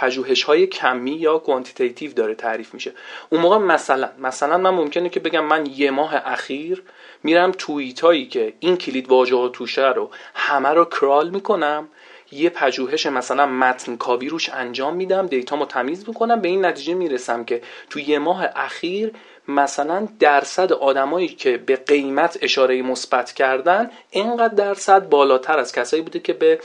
پژوهش 0.00 0.42
های 0.42 0.66
کمی 0.66 1.10
یا 1.10 1.38
quantitative 1.38 2.12
داره 2.12 2.34
تعریف 2.34 2.74
میشه. 2.74 2.92
اون 3.30 3.40
موقع 3.40 3.58
مثلا 3.58 4.08
مثلا 4.18 4.58
من 4.58 4.70
ممکنه 4.70 5.08
که 5.08 5.20
بگم 5.20 5.44
من 5.44 5.66
یه 5.66 5.90
ماه 5.90 6.14
اخیر 6.24 6.82
میرم 7.22 7.52
توییت 7.58 8.00
هایی 8.00 8.26
که 8.26 8.52
این 8.60 8.76
کلید 8.76 9.08
واژه 9.08 9.36
ها 9.36 9.48
توشه 9.48 9.88
رو 9.88 10.10
همه 10.34 10.68
رو 10.68 10.84
کرال 10.84 11.30
می‌کنم 11.30 11.88
یه 12.32 12.50
پژوهش 12.50 13.06
مثلا 13.06 13.46
متن 13.46 13.96
کاوی 13.96 14.28
روش 14.28 14.48
انجام 14.48 14.96
میدم 14.96 15.26
دیتامو 15.26 15.64
تمیز 15.66 16.08
می‌کنم 16.08 16.40
به 16.40 16.48
این 16.48 16.64
نتیجه 16.64 16.94
می‌رسم 16.94 17.44
که 17.44 17.62
تو 17.90 18.00
یه 18.00 18.18
ماه 18.18 18.46
اخیر 18.56 19.12
مثلا 19.48 20.08
درصد 20.18 20.72
آدمایی 20.72 21.28
که 21.28 21.56
به 21.56 21.76
قیمت 21.76 22.38
اشاره 22.42 22.82
مثبت 22.82 23.32
کردن 23.32 23.90
اینقدر 24.10 24.54
درصد 24.54 25.08
بالاتر 25.08 25.58
از 25.58 25.72
کسایی 25.72 26.02
بوده 26.02 26.20
که 26.20 26.32
به 26.32 26.60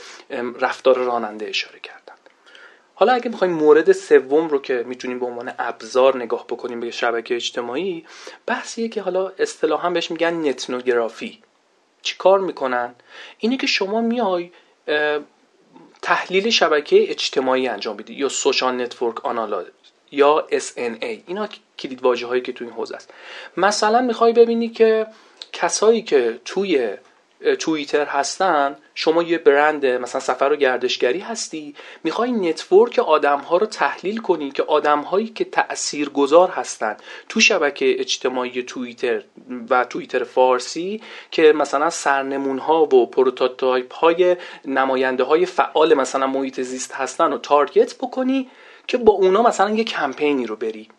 رفتار 0.60 0.98
راننده 0.98 1.50
اشاره 1.50 1.80
کردن. 1.80 1.95
حالا 2.96 3.14
اگه 3.14 3.30
می‌خوایم 3.30 3.54
مورد 3.54 3.92
سوم 3.92 4.48
رو 4.48 4.62
که 4.62 4.84
می‌تونیم 4.88 5.20
به 5.20 5.26
عنوان 5.26 5.54
ابزار 5.60 6.18
نگاه 6.18 6.48
بکنیم 6.48 6.80
به 6.80 6.92
شبکه 6.92 7.36
اجتماعی 7.36 8.06
بحثیه 8.46 8.88
که 8.88 9.02
حالا 9.02 9.32
اصطلاحا 9.40 9.90
بهش 9.90 10.12
میگن 10.12 10.48
netnography. 10.50 11.42
چیکار 12.02 12.40
می‌کنن؟ 12.40 12.96
اینه 13.38 13.58
که 13.58 13.68
شما 13.68 14.02
میای 14.02 14.52
تحلیل 16.02 16.50
شبکه 16.50 17.12
اجتماعی 17.12 17.68
انجام 17.68 17.98
بدید 17.98 18.18
یا 18.18 18.30
social 18.30 18.82
network 18.82 19.26
analysis 19.26 19.68
یا 20.12 20.48
SNA 20.52 21.06
اینا 21.28 21.48
کلید 21.80 22.04
واژه 22.04 22.28
هایی 22.28 22.42
که 22.42 22.54
تو 22.54 22.66
این 22.66 22.74
حوزه 22.74 22.96
است. 22.96 23.14
مثلا 23.58 24.02
می‌خوای 24.02 24.34
ببینی 24.34 24.70
که 24.70 25.08
کسایی 25.54 26.02
که 26.02 26.40
توی 26.46 26.98
توییتر 27.54 28.06
هستن 28.06 28.76
شما 28.96 29.24
یه 29.24 29.38
برند 29.38 29.86
مثلا 29.86 30.22
سفر 30.22 30.54
و 30.54 30.56
گردشگری 30.56 31.20
هستی 31.20 31.76
می‌خوای 32.04 32.32
network 32.32 33.00
آدم 33.00 33.40
ها 33.40 33.58
رو 33.58 33.66
تحلیل 33.66 34.18
کنی 34.18 34.52
که 34.52 34.64
آدم 34.64 35.00
هایی 35.00 35.28
که 35.28 35.46
تأثیر 35.46 36.10
گذار 36.10 36.50
هستن. 36.50 36.98
تو 37.30 37.40
شبکه 37.40 38.00
اجتماعی 38.00 38.64
توییتر 38.64 39.24
و 39.70 39.86
توییتر 39.86 40.24
فارسی 40.24 41.02
که 41.32 41.54
مثلا 41.54 41.90
سرنمون 41.90 42.60
ها 42.60 42.84
و 42.84 43.06
prototype 43.06 43.94
های 43.94 44.38
نماینده 44.66 45.24
های 45.24 45.46
فعال 45.46 45.94
مثلا 45.94 46.28
محیط 46.28 46.62
زیست 46.62 46.94
هستن 46.94 47.34
و 47.34 47.38
target 47.38 47.96
بکنی 47.96 48.50
که 48.88 48.98
با 48.98 49.14
اونا 49.14 49.42
مثلا 49.42 49.70
یه 49.70 49.84
کمپینی 49.84 50.46
رو 50.46 50.56
بری. 50.56 50.90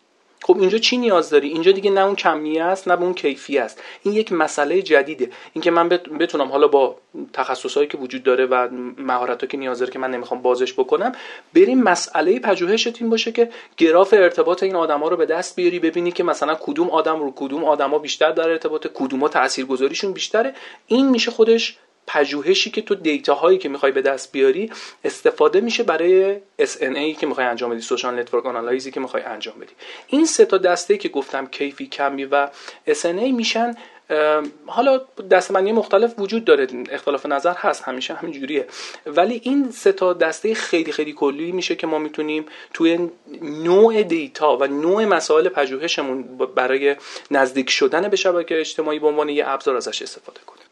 خب 0.43 0.57
اینجا 0.59 0.77
چی 0.77 0.97
نیاز 0.97 1.29
داری؟ 1.29 1.47
اینجا 1.47 1.71
دیگه 1.71 1.91
نه 1.91 2.01
اون 2.01 2.15
کمیه 2.15 2.63
است 2.63 2.87
نه 2.87 2.95
به 2.95 3.03
اون 3.03 3.13
کیفی 3.13 3.57
است. 3.57 3.83
این 4.03 4.13
یک 4.13 4.31
مسئله 4.31 4.81
جدیده. 4.81 5.29
اینکه 5.53 5.71
من 5.71 5.89
بتونم 5.89 6.47
حالا 6.47 6.67
با 6.67 6.95
تخصصهایی 7.33 7.87
که 7.87 7.97
وجود 7.97 8.23
داره 8.23 8.45
و 8.45 8.67
مهارتایی 8.97 9.49
که 9.51 9.57
نیاز 9.57 9.79
داره 9.79 9.91
که 9.91 9.99
من 9.99 10.11
نمی‌خوام 10.11 10.41
بازش 10.41 10.73
بکنم 10.73 11.11
بریم 11.53 11.83
مسئله 11.83 12.39
پژوهشت 12.39 13.01
این 13.01 13.09
باشه 13.09 13.31
که 13.31 13.49
گراف 13.77 14.13
ارتباط 14.13 14.63
این 14.63 14.75
آدما 14.75 15.07
رو 15.07 15.17
به 15.17 15.25
دست 15.25 15.55
بیاری 15.55 15.79
ببینی 15.79 16.11
که 16.11 16.23
مثلا 16.23 16.55
کدوم 16.55 16.89
آدم 16.89 17.19
رو 17.19 17.33
کدوم 17.35 17.63
آدما 17.63 17.99
بیشتر 17.99 18.31
در 18.31 18.49
ارتباط 18.49 18.87
کدوما 18.93 19.27
تاثیرگذاریشون 19.27 20.13
بیشتره. 20.13 20.53
این 20.87 21.09
میشه 21.09 21.31
خودش 21.31 21.77
پژوهشی 22.07 22.71
که 22.71 22.81
تو 22.81 22.95
data 22.95 23.33
هایی 23.33 23.57
که 23.57 23.69
می‌خوای 23.69 23.91
به 23.91 24.01
دست 24.01 24.31
بیاری 24.31 24.71
استفاده 25.03 25.61
میشه 25.61 25.83
برای 25.83 26.35
SNA 26.61 27.19
که 27.19 27.27
می‌خوای 27.27 27.47
انجام 27.47 27.69
بدی 27.69 27.81
social 27.81 28.19
network 28.19 28.45
analysis 28.45 28.86
ی 28.86 28.91
که 28.91 28.99
می‌خوای 28.99 29.23
انجام 29.23 29.59
بدی. 29.59 29.73
این 30.07 30.25
سه 30.25 30.45
تا 30.45 30.57
دسته 30.57 30.97
که 30.97 31.09
گفتم 31.09 31.47
کیفی 31.47 31.87
کمی 31.87 32.25
و 32.25 32.47
SNA 32.87 33.31
میشن 33.33 33.75
حالا 34.65 35.01
دستبندی 35.31 35.71
مختلف 35.71 36.13
وجود 36.17 36.45
داره 36.45 36.67
اختلاف 36.91 37.25
نظر 37.25 37.53
هست 37.53 37.83
همیشه 37.83 38.13
همینجوریه. 38.13 38.67
ولی 39.05 39.41
این 39.43 39.71
سه 39.71 39.91
تا 39.91 40.13
دسته 40.13 40.53
خیلی 40.53 40.91
خیلی 40.91 41.13
کلی 41.13 41.51
میشه 41.51 41.75
که 41.75 41.87
ما 41.87 41.99
می‌تونیم 41.99 42.45
توی 42.73 43.09
نوع 43.41 44.03
دیتا 44.03 44.57
و 44.57 44.67
نوع 44.67 45.05
مسائل 45.05 45.49
پژوهشمون 45.49 46.23
برای 46.55 46.95
نزدیک 47.31 47.69
شدن 47.69 48.07
به 48.07 48.17
شبکه 48.17 48.59
اجتماعی 48.59 48.99
به 48.99 49.07
عنوان 49.07 49.29
یه 49.29 49.49
ابزار 49.49 49.75
ازش 49.75 50.01
استفاده 50.01 50.39
کنیم. 50.45 50.66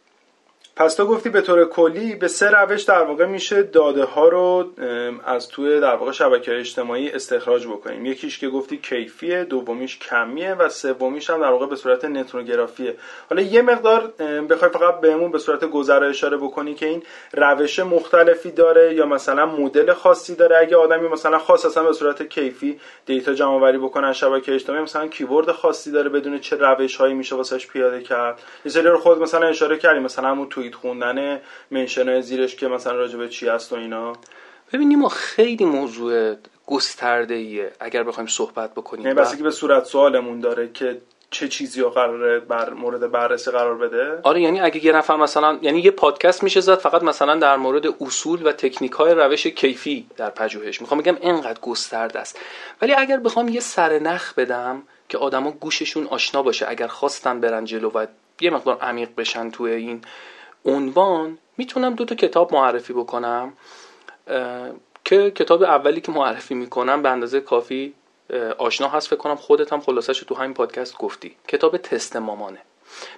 پس 0.77 0.95
تو 0.95 1.05
گفتی 1.05 1.29
به 1.29 1.41
طور 1.41 1.65
کلی 1.65 2.15
به 2.15 2.27
سه 2.27 2.49
روش 2.49 2.83
در 2.83 3.03
واقع 3.03 3.25
میشه 3.25 3.63
داده 3.63 4.03
ها 4.03 4.27
رو 4.27 4.69
از 5.25 5.47
توی 5.47 5.79
در 5.79 5.95
واقع 5.95 6.11
شبکه 6.11 6.59
اجتماعی 6.59 7.11
استخراج 7.11 7.67
بکنیم. 7.67 8.05
یکیش 8.05 8.39
که 8.39 8.49
گفتی 8.49 8.77
کیفیه 8.77 9.43
دومیش 9.43 9.99
کمیه 9.99 10.53
و 10.53 10.69
سومیش 10.69 11.29
هم 11.29 11.41
در 11.41 11.49
واقع 11.49 11.65
به 11.65 11.75
صورت 11.75 12.05
نتروگرافیه 12.05 12.95
حالا 13.29 13.41
یه 13.41 13.61
مقدار 13.61 14.07
بخوای 14.49 14.71
فقط 14.71 14.99
بهمون 14.99 15.31
به 15.31 15.39
صورت 15.39 15.65
گذرا 15.65 16.07
اشاره 16.07 16.37
بکنی 16.37 16.73
که 16.73 16.85
این 16.85 17.03
روش 17.33 17.79
مختلفی 17.79 18.51
داره 18.51 18.93
یا 18.93 19.05
مثلا 19.05 19.45
مدل 19.45 19.93
خاصی 19.93 20.35
داره. 20.35 20.57
اگه 20.57 20.77
آدمی 20.77 21.07
مثلا 21.07 21.37
خاص 21.37 21.65
اصلا 21.65 21.83
به 21.83 21.93
صورت 21.93 22.29
کیفی 22.29 22.79
دیتا 23.05 23.33
جمع 23.33 23.51
آوری 23.51 23.77
بکنه 23.77 24.13
شبکه 24.13 24.53
اجتماعی 24.53 24.83
مثلا 24.83 25.07
کیورد 25.07 25.51
خاصی 25.51 25.91
داره 25.91 26.09
بدون 26.09 26.39
چه 26.39 26.55
روش 26.55 26.95
هایی 26.95 27.13
میشه 27.13 27.35
واسش 27.35 27.67
پیاده 27.67 28.01
کرد. 28.01 28.41
یه 28.65 28.71
سری 28.71 28.83
رو 28.83 28.97
خود 28.97 29.21
مثلا 29.21 29.47
اشاره 29.47 29.77
کردیم 29.77 30.03
مثلا 30.03 30.29
همون 30.29 30.49
توییت 30.69 30.75
خوندن 30.75 31.41
منشن 31.71 32.21
زیرش 32.21 32.55
که 32.55 32.67
مثلا 32.67 32.93
راجع 32.93 33.17
به 33.17 33.29
چی 33.29 33.47
هست 33.47 33.73
و 33.73 33.75
اینا؟ 33.75 34.13
ببینیم 34.73 34.99
ما 34.99 35.09
خیلی 35.09 35.65
موضوع 35.65 36.35
گسترده 36.65 37.33
ایه 37.33 37.71
اگر 37.79 38.03
بخوایم 38.03 38.27
صحبت 38.27 38.71
بکنیم. 38.71 39.05
یعنی 39.05 39.19
بس 39.19 39.35
که 39.35 39.43
به 39.43 39.51
صورت 39.51 39.85
سوالمون 39.85 40.39
داره 40.39 40.69
که 40.73 41.01
چه 41.31 41.47
چیزی 41.47 41.81
رو 41.81 41.89
قراره 41.89 42.39
بر 42.39 42.69
مورد 42.73 43.11
بررسی 43.11 43.51
قرار 43.51 43.77
بده؟ 43.77 44.19
آره 44.23 44.41
یعنی 44.41 44.59
اگه 44.59 44.85
یه 44.85 44.91
نفر 44.91 45.15
مثلا 45.15 45.59
یعنی 45.61 45.79
یه 45.79 45.91
پادکست 45.91 46.43
میشه 46.43 46.61
زد 46.61 46.75
فقط 46.75 47.03
مثلا 47.03 47.35
در 47.35 47.57
مورد 47.57 47.85
اصول 48.01 48.47
و 48.47 48.51
تکنیک 48.51 48.91
های 48.91 49.13
روش 49.13 49.47
کیفی 49.47 50.07
در 50.17 50.29
پژوهش. 50.29 50.81
می‌خوام 50.81 50.99
بگم 50.99 51.17
اینقدر 51.21 51.59
گسترده 51.59 52.19
است. 52.19 52.39
ولی 52.81 52.93
اگر 52.93 53.17
بخوام 53.17 53.47
یه 53.47 53.59
سرنخ 53.59 54.33
بدم 54.33 54.83
که 55.09 55.17
آدما 55.17 55.51
گوششون 55.51 56.07
آشنا 56.07 56.41
باشه 56.41 56.65
اگر 56.69 56.87
خواستن 56.87 57.39
برن 57.39 57.65
جلو 57.65 57.89
و 57.89 58.05
یه 58.41 58.49
مقدار 58.49 58.77
عمیق 58.81 59.09
بشن 59.17 59.51
توی 59.51 59.71
این 59.71 60.01
عنوان 60.65 61.37
می‌تونم 61.57 61.95
دو 61.95 62.05
تا 62.05 62.15
کتاب 62.15 62.53
معرفی 62.53 62.93
بکنم 62.93 63.53
که 65.05 65.31
کتاب 65.31 65.63
اولی 65.63 66.01
که 66.01 66.11
معرفی 66.11 66.53
می‌کنم 66.53 67.01
به 67.01 67.09
اندازه 67.09 67.39
کافی 67.39 67.93
آشنا 68.57 68.87
هست 68.87 69.07
فکر 69.07 69.19
کنم 69.19 69.35
خودت 69.35 69.73
هم 69.73 69.81
خلاصش 69.81 70.19
تو 70.19 70.35
همین 70.35 70.53
پادکست 70.53 70.97
گفتی. 70.97 71.35
کتاب 71.47 71.77
تست 71.77 72.15
مامانه. 72.15 72.61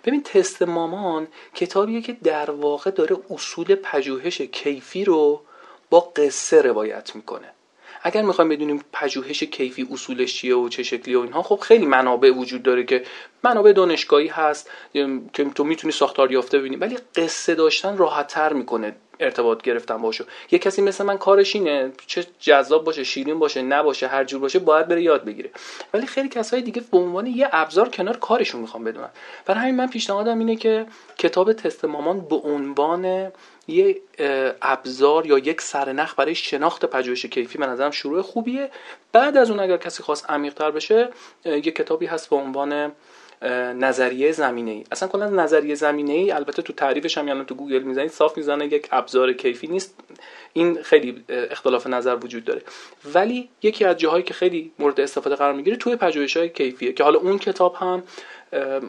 ببین 0.06 0.24
تست 0.24 0.62
مامان 0.62 1.28
کتابیه 1.56 2.02
که 2.02 2.14
در 2.24 2.52
واقع 2.52 2.92
داره 2.92 3.18
اصول 3.30 3.76
پژوهش 3.76 4.42
کیفی 4.42 5.06
رو 5.06 5.42
با 5.90 6.00
قصه 6.00 6.62
روایت 6.62 7.16
می‌کنه. 7.16 7.54
اگر 8.08 8.22
می‌خوایم 8.22 8.50
بدونیم 8.50 8.84
پژوهش 8.94 9.44
کیفی 9.44 9.88
اصولش 9.92 10.36
چیه 10.36 10.56
و 10.56 10.70
چه 10.70 10.84
شکلی 10.84 11.16
و 11.16 11.20
اینها 11.20 11.42
خب 11.44 11.60
خیلی 11.60 11.86
منابع 11.86 12.32
وجود 12.32 12.64
داره 12.64 12.84
که 12.84 13.04
منابع 13.44 13.72
دانشگاهی 13.72 14.28
هست 14.28 14.72
که 15.34 15.46
تو 15.56 15.64
می‌تونی 15.64 15.94
ساختار 15.94 16.32
یافته 16.32 16.60
ببینی 16.60 16.76
ولی 16.76 16.98
قصه 17.16 17.56
داشتن 17.56 17.98
راحت 17.98 18.28
تر 18.28 18.54
می‌کنه. 18.54 18.96
ارتباط 19.20 19.62
گرفتن 19.62 19.98
باشو 19.98 20.26
یه 20.52 20.60
کسی 20.60 20.82
مثل 20.82 21.04
من 21.04 21.18
کارش 21.18 21.56
اینه 21.56 21.92
چه 22.08 22.28
جذاب 22.40 22.84
باشه 22.84 23.04
شیرین 23.04 23.40
باشه 23.40 23.62
نباشه 23.62 24.08
هر 24.08 24.24
جور 24.24 24.40
باشه 24.40 24.60
باید 24.60 24.88
بره 24.88 25.02
یاد 25.02 25.26
بگیره. 25.26 25.50
ولی 25.94 26.06
خیلی 26.08 26.30
کسای 26.30 26.62
دیگه 26.62 26.84
به 26.92 26.98
عنوان 26.98 27.28
یه 27.28 27.50
ابزار 27.52 27.90
کنار 27.90 28.18
کارشون 28.18 28.62
می‌خوام 28.62 28.84
بدونن. 28.84 29.10
برای 29.46 29.62
همین 29.62 29.76
من 29.76 29.88
پیشنهادم 29.88 30.40
اینه 30.40 30.56
که 30.56 30.86
کتاب 31.18 31.54
تست 31.54 31.86
مامان 31.86 32.20
به 32.20 32.36
عنوان 32.36 33.32
یه 33.68 34.02
ابزار 34.62 35.26
یا 35.26 35.38
یک 35.38 35.62
سرنخ 35.62 36.16
برای 36.18 36.36
شناخت 36.36 36.86
پژوهش 36.86 37.26
کیفی 37.26 37.58
به 37.58 37.66
نظرم 37.66 37.92
شروع 37.92 38.22
خوبیه. 38.22 38.70
بعد 39.12 39.38
از 39.38 39.50
اون 39.50 39.60
اگر 39.60 39.78
کسی 39.78 40.04
خواست 40.04 40.30
عمیق‌تر 40.30 40.72
بشه 40.72 41.10
یه 41.46 41.62
کتابی 41.62 42.06
هست 42.06 42.30
به 42.30 42.36
عنوان 42.36 42.92
نظریه 43.80 44.32
زمینه 44.32 44.72
ای 44.72 44.84
اصلا 44.92 45.10
کلا 45.10 45.30
نظریه 45.30 45.76
زمینه 45.76 46.14
ای 46.14 46.32
البته 46.32 46.62
تو 46.62 46.74
تعریفش 46.74 47.18
هم 47.18 47.28
یعنی 47.28 47.46
تو 47.46 47.56
گوگل 47.56 47.84
می‌زنید 47.84 48.12
صاف 48.12 48.38
می‌زنه 48.38 48.66
یک 48.66 48.88
ابزار 48.92 49.34
کیفی 49.34 49.68
نیست. 49.68 50.00
این 50.54 50.84
خیلی 50.84 51.24
اختلاف 51.30 51.88
نظر 51.88 52.16
وجود 52.16 52.46
داره. 52.46 52.62
ولی 53.14 53.50
یکی 53.62 53.86
از 53.86 53.98
جاهایی 53.98 54.24
که 54.24 54.34
خیلی 54.34 54.72
مورد 54.80 55.00
استفاده 55.00 55.36
قرار 55.36 55.54
می‌گیره 55.54 55.78
توی 55.78 55.96
پژوهش 55.96 56.38
های 56.38 56.50
کیفیه 56.50 56.94
که 56.94 57.04
حالا 57.04 57.20
اون 57.20 57.38
کتاب 57.38 57.76
هم 57.76 58.04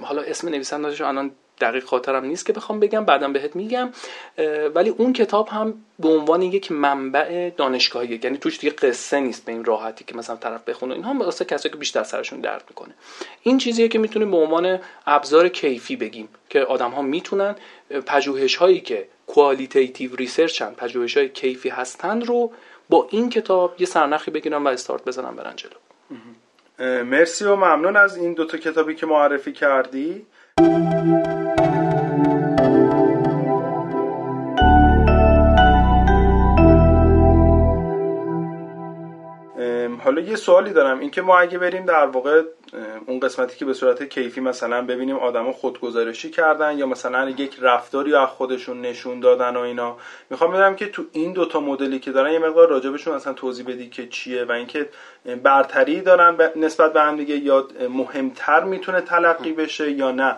حالا 0.02 0.22
اسم 0.22 0.48
نویسنده‌اش 0.48 1.00
الان 1.00 1.30
دقیق 1.60 1.84
خاطرم 1.84 2.24
نیست 2.24 2.46
که 2.46 2.52
بخوام 2.52 2.80
بگم 2.80 3.04
بعدم 3.04 3.32
بهت 3.32 3.56
میگم. 3.56 3.90
ولی 4.74 4.90
اون 4.90 5.12
کتاب 5.12 5.48
هم 5.48 5.74
به 5.98 6.08
عنوان 6.08 6.42
یک 6.42 6.72
منبع 6.72 7.50
دانشگاهی 7.56 8.20
یعنی 8.22 8.38
توش 8.38 8.58
دیگه 8.58 8.72
قصه 8.72 9.20
نیست 9.20 9.44
به 9.44 9.52
این 9.52 9.64
راحتی 9.64 10.04
که 10.04 10.16
مثلا 10.16 10.36
طرف 10.36 10.64
بخونه. 10.64 10.94
اینها 10.94 11.14
واسه 11.24 11.44
کسایی 11.44 11.72
که 11.72 11.78
بیشتر 11.78 12.02
سرشون 12.02 12.40
درد 12.40 12.64
می‌کنه. 12.68 12.94
این 13.42 13.58
چیزیه 13.58 13.88
که 13.88 13.98
می‌تونیم 13.98 14.30
به 14.30 14.36
عنوان 14.36 14.78
ابزار 15.06 15.48
کیفی 15.48 15.96
بگیم 15.96 16.28
که 16.48 16.60
آدم 16.60 16.90
ها 16.90 17.02
می‌تونن 17.02 17.56
پژوهش 18.06 18.56
هایی 18.56 18.80
که 18.80 19.08
qualitative 19.26 20.16
research 20.16 20.62
هم 20.62 20.74
پژوهش 20.74 21.16
های 21.16 21.28
کیفی 21.28 21.68
هستند 21.68 22.26
رو 22.26 22.52
با 22.88 23.08
این 23.10 23.30
کتاب 23.30 23.74
یه 23.78 23.86
سرنخی 23.86 24.30
بگیرن 24.30 24.62
و 24.62 24.68
استارت 24.68 25.04
بزنن 25.04 25.36
برن 25.36 25.54
جلو. 25.56 25.72
مرسی 27.04 27.44
و 27.44 27.56
ممنون 27.56 27.96
از 27.96 28.16
این 28.16 28.34
دوتا 28.34 28.58
کتابی 28.58 28.94
که 28.94 29.06
معرفی 29.06 29.52
کردی. 29.52 30.26
حالا 40.08 40.20
یه 40.20 40.36
سوالی 40.36 40.72
دارم. 40.72 40.98
اینکه 40.98 41.22
ما 41.22 41.38
اگه 41.38 41.58
بریم 41.58 41.86
در 41.86 42.06
واقع 42.06 42.42
اون 43.06 43.20
قسمتی 43.20 43.56
که 43.56 43.64
به 43.64 43.72
صورت 43.72 44.02
کیفی 44.02 44.40
مثلا 44.40 44.82
ببینیم 44.82 45.16
آدما 45.16 45.52
خودگزارشی 45.52 46.30
کردن 46.30 46.78
یا 46.78 46.86
مثلا 46.86 47.30
یک 47.30 47.56
رفتاری 47.60 48.14
از 48.14 48.28
خودشون 48.28 48.80
نشون 48.80 49.20
دادن 49.20 49.56
و 49.56 49.60
اینا. 49.60 49.96
می‌خوام 50.30 50.52
بدونم 50.52 50.76
که 50.76 50.86
تو 50.86 51.04
این 51.12 51.32
دوتا 51.32 51.60
مدلی 51.60 51.98
که 51.98 52.12
دارن 52.12 52.32
یه 52.32 52.38
مقدار 52.38 52.68
راجبشون 52.68 53.14
مثلا 53.14 53.32
توضیح 53.32 53.66
بدی 53.66 53.88
که 53.88 54.06
چیه 54.06 54.44
و 54.44 54.52
اینکه 54.52 54.88
برتری 55.42 56.00
دارن 56.00 56.36
نسبت 56.56 56.92
به 56.92 57.02
هم 57.02 57.16
دیگه 57.16 57.36
یا 57.36 57.68
مهمتر 57.90 58.64
می‌تونه 58.64 59.00
تلقی 59.00 59.52
بشه 59.52 59.90
یا 59.90 60.10
نه. 60.10 60.36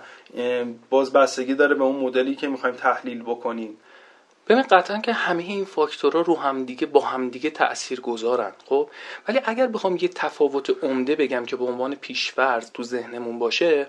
باز 0.90 1.12
بستگی 1.12 1.54
داره 1.54 1.74
به 1.74 1.84
اون 1.84 1.96
مدلی 1.96 2.34
که 2.34 2.48
می‌خوایم 2.48 2.76
تحلیل 2.76 3.22
بکنیم. 3.22 3.76
ببین 4.50 4.62
قطعا 4.62 4.98
که 4.98 5.12
همه 5.12 5.42
این 5.42 5.64
فاکتورها 5.64 6.20
رو 6.20 6.36
همدیگه 6.36 6.86
با 6.86 7.00
همدیگه 7.00 7.50
تأثیر 7.50 8.00
گذارن 8.00 8.52
خب؟ 8.66 8.90
ولی 9.28 9.40
اگر 9.44 9.66
بخوام 9.66 9.96
یه 9.96 10.08
تفاوت 10.08 10.84
عمده 10.84 11.16
بگم 11.16 11.46
که 11.46 11.56
به 11.56 11.64
عنوان 11.64 11.94
پیشورز 11.94 12.70
تو 12.70 12.82
ذهنمون 12.82 13.38
باشه 13.38 13.86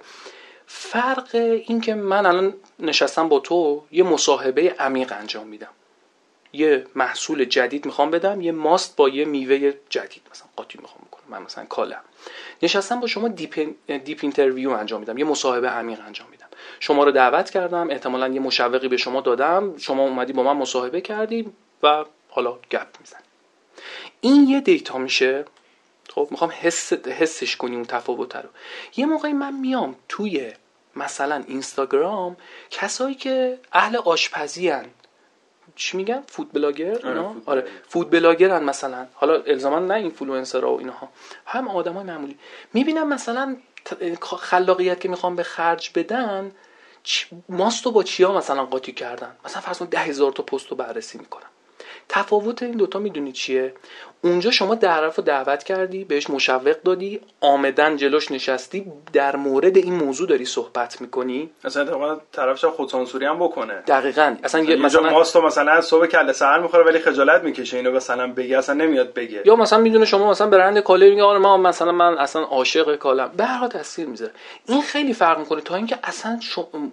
فرق 0.66 1.30
این 1.68 1.82
که 1.82 1.96
من 1.96 2.26
الان 2.26 2.54
نشستم 2.80 3.30
با 3.30 3.40
تو 3.40 3.84
یه 3.92 4.04
مصاحبه 4.04 4.76
عمیق 4.80 5.14
انجام 5.20 5.48
میدم. 5.48 5.72
یه 6.54 6.86
محصول 6.96 7.46
جدید 7.46 7.86
می‌خوام 7.86 8.12
بدم 8.12 8.42
یه 8.42 8.52
ماست 8.52 8.96
با 8.96 9.10
یه 9.10 9.26
میوه 9.26 9.74
جدید 9.90 10.22
مثلا 10.32 10.48
قاطی 10.56 10.78
می‌خوام 10.82 11.02
بکنم 11.08 11.24
من 11.30 11.44
مثلا 11.44 11.66
کالم. 11.66 12.02
نشستم 12.64 13.00
با 13.00 13.08
شما 13.08 13.28
deep, 13.28 13.76
deep 14.04 14.20
interview 14.22 14.70
انجام 14.70 15.00
میدم 15.00 15.18
یه 15.18 15.26
مصاحبه 15.26 15.70
عمیق 15.70 16.00
انجام 16.06 16.28
میدم. 16.32 16.41
شما 16.84 17.04
رو 17.04 17.12
دعوت 17.12 17.50
کردم 17.50 17.90
احتمالا 17.90 18.28
یه 18.28 18.40
مشوقی 18.40 18.88
به 18.88 18.98
شما 18.98 19.22
دادم 19.22 19.78
شما 19.78 20.04
اومدی 20.04 20.34
با 20.34 20.44
من 20.44 20.54
مصاحبه 20.54 21.02
کردی 21.02 21.52
و 21.84 22.06
حالا 22.30 22.58
گپ 22.72 22.88
می‌زنی. 23.00 23.22
این 24.22 24.48
یه 24.50 24.62
data 24.62 24.98
میشه. 24.98 25.46
خب 26.10 26.28
می‌خوام 26.32 26.52
حس 26.62 26.94
حسش 26.94 27.56
کنی 27.56 27.76
اون 27.76 27.86
تفاوت 27.86 28.36
رو. 28.36 28.50
یه 28.98 29.06
موقعی 29.06 29.34
من 29.34 29.54
میام 29.54 29.96
توی 30.10 30.54
مثلا 30.96 31.44
اینستاگرام 31.48 32.38
کسایی 32.70 33.16
که 33.16 33.60
اهل 33.74 33.96
آشپزین. 33.96 34.86
چی 35.76 35.98
میگن؟ 35.98 36.24
food 36.28 36.52
blogger 36.52 37.08
آره, 37.08 37.26
آره 37.46 37.68
food 37.88 38.10
blogger 38.10 38.57
ن 38.57 38.64
مثلا. 38.64 39.08
حالا 39.14 39.42
الزاما 39.42 39.80
نه 39.80 39.94
اینفلوئنسرها 39.94 40.74
و 40.74 40.80
اینها. 40.80 41.10
هم 41.46 41.68
آدمای 41.68 42.04
معمولی. 42.04 42.38
می‌بینم 42.74 43.10
مثلا 43.10 43.58
خلاقیت 44.22 45.00
که 45.00 45.10
می‌خوام 45.10 45.36
به 45.36 45.44
خرج 45.44 45.92
بدن 45.96 46.52
ماستو 47.50 47.92
با 47.92 48.04
چیا 48.04 48.34
مثلا 48.34 48.66
قاطی 48.66 48.92
کردن؟ 48.92 49.36
مثلا 49.46 49.62
فرض 49.62 49.80
کن 49.80 49.86
ده 49.86 50.00
هزار 50.00 50.32
تا 50.32 50.44
پست 50.44 50.68
رو 50.68 50.78
بررسی 50.78 51.18
می‌کنم 51.18 51.50
تفاوت 52.10 52.64
این 52.64 52.72
دوتا 52.72 53.00
می‌دونی 53.00 53.32
چیه؟ 53.32 53.74
اونجا 54.24 54.52
شما 54.52 54.76
طرف 54.76 55.16
رو 55.16 55.24
دعوت 55.24 55.64
کردی 55.64 56.04
بهش 56.04 56.30
مشوق 56.30 56.76
دادی 56.86 57.20
اومده 57.42 57.98
جلوش 57.98 58.32
نشستی 58.32 58.86
در 59.14 59.36
مورد 59.36 59.78
این 59.78 59.94
موضوع 59.94 60.28
داری 60.28 60.46
صحبت 60.46 61.02
می‌کنی؟ 61.02 61.50
اصلا 61.64 62.20
طرفش 62.32 62.66
خودسانسوری 62.66 63.26
هم 63.26 63.40
بکنه. 63.40 63.74
دقیقا. 63.88 64.36
اصلا 64.44 64.62
یه 64.62 64.76
مثلا 64.76 65.10
ماستو 65.10 65.42
مثلا 65.42 65.82
صبح 65.82 66.06
کله 66.06 66.34
سحر 66.34 66.60
می‌خوره 66.60 66.84
ولی 66.84 67.00
خجالت 67.00 67.44
می‌کشه 67.44 67.78
اینو 67.78 67.92
مثلا 67.92 68.28
بگه 68.28 68.58
اصلا 68.58 68.76
نمیاد 68.76 69.14
بگه. 69.14 69.42
یا 69.46 69.56
مثلا 69.56 69.80
می‌دونه 69.80 70.06
شما 70.06 70.30
مثلا 70.30 70.48
برند 70.48 70.80
کاله 70.80 71.10
میگه 71.10 71.24
آره 71.24 71.40
من 71.40 71.60
مثلا 71.60 71.92
من 71.92 72.18
اصلا 72.18 72.42
عاشق 72.42 72.96
کالم. 72.96 73.32
به 73.38 73.46
هر 73.46 73.68
تاثیر 73.68 74.08
می‌ذاره. 74.08 74.32
این 74.68 74.82
خیلی 74.82 75.14
فرق 75.14 75.40
می‌کنه 75.40 75.62
تا 75.62 75.76
اینکه 75.76 76.00
اصلا 76.04 76.40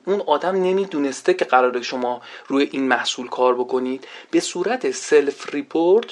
اون 0.06 0.22
آدم 0.26 0.54
نمی‌دونسته 0.54 1.34
که 1.34 1.44
قراره 1.44 1.82
شما 1.82 2.22
روی 2.46 2.68
این 2.72 2.88
محصول 2.88 3.28
کار 3.28 3.54
بکنید. 3.54 4.06
به 4.30 4.40
صورت 4.40 4.90
self 4.90 5.54
report 5.54 6.06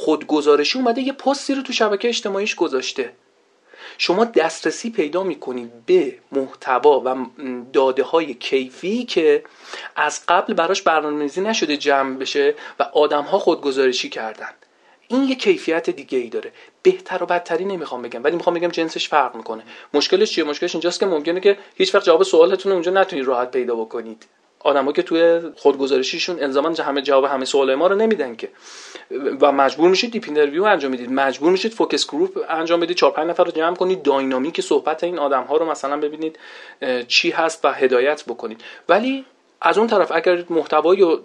خودگزارشی 0.00 0.78
اومده 0.78 1.00
یه 1.00 1.12
پستی 1.12 1.54
رو 1.54 1.62
تو 1.62 1.72
شبکه 1.72 2.08
اجتماعیش 2.08 2.54
گذاشته. 2.54 3.12
شما 3.98 4.24
دسترسی 4.24 4.90
پیدا 4.90 5.22
می‌کنید 5.22 5.86
به 5.86 6.14
محتوا 6.32 7.02
و 7.04 7.26
داده 7.72 8.02
های 8.02 8.34
کیفی 8.34 9.04
که 9.04 9.44
از 9.96 10.20
قبل 10.28 10.54
براش 10.54 10.82
برنامه‌ریزی 10.82 11.40
نشده 11.40 11.76
جمع 11.76 12.16
بشه 12.16 12.54
و 12.78 12.82
آدم 12.82 13.22
ها 13.22 13.38
خودگزارشی 13.38 14.08
کردن. 14.08 14.50
این 15.08 15.22
یه 15.24 15.34
کیفیت 15.34 15.90
دیگه 15.90 16.18
ای 16.18 16.28
داره. 16.28 16.52
بهتر 16.82 17.22
و 17.22 17.26
بدتری 17.26 17.64
نمی‌خوام 17.64 18.02
بگم 18.02 18.24
ولی 18.24 18.36
می‌خوام 18.36 18.56
بگم 18.56 18.68
جنسش 18.68 19.08
فرق 19.08 19.34
می‌کنه. 19.36 19.62
مشکلش 19.94 20.30
چیه؟ 20.30 20.44
مشکلش 20.44 20.74
اینجاست 20.74 21.00
که 21.00 21.06
ممکنه 21.06 21.40
که 21.40 21.58
هیچ 21.74 21.94
وقت 21.94 22.04
جواب 22.04 22.22
سوالتون 22.22 22.72
اونجا 22.72 22.90
نتونید 22.90 23.24
راحت 23.24 23.50
پیدا 23.50 23.74
بکنید. 23.74 24.26
آدمایی 24.60 24.92
که 24.92 25.02
توی 25.02 25.40
خودگزارشیشون 25.56 26.42
الزاما 26.42 26.68
همه 26.68 27.02
جواب 27.02 27.24
همه 27.24 27.44
سوالای 27.44 27.76
ما 27.76 27.86
رو 27.86 27.94
نمیدن 27.94 28.36
که. 28.36 28.48
و 29.40 29.52
مجبور 29.52 29.90
میشید 29.90 30.12
deep 30.12 30.24
interview 30.26 30.64
انجام 30.64 30.90
می‌دید 30.90 31.12
مجبور 31.12 31.52
میشید 31.52 31.72
focus 31.72 32.06
group 32.06 32.38
انجام 32.48 32.80
بدید. 32.80 32.96
4 32.96 33.10
5 33.10 33.30
نفر 33.30 33.44
رو 33.44 33.50
جمع 33.50 33.76
کنید. 33.76 34.02
dynamic 34.02 34.60
صحبت 34.60 35.04
این 35.04 35.18
آدم 35.18 35.42
ها 35.42 35.56
رو 35.56 35.70
مثلا 35.70 35.96
ببینید 35.96 36.38
چی 37.08 37.30
هست 37.30 37.64
و 37.64 37.72
هدایت 37.72 38.24
بکنید. 38.24 38.60
ولی 38.88 39.24
از 39.60 39.78
اون 39.78 39.86
طرف 39.86 40.12
اگر 40.14 40.44
محتوایی 40.50 41.16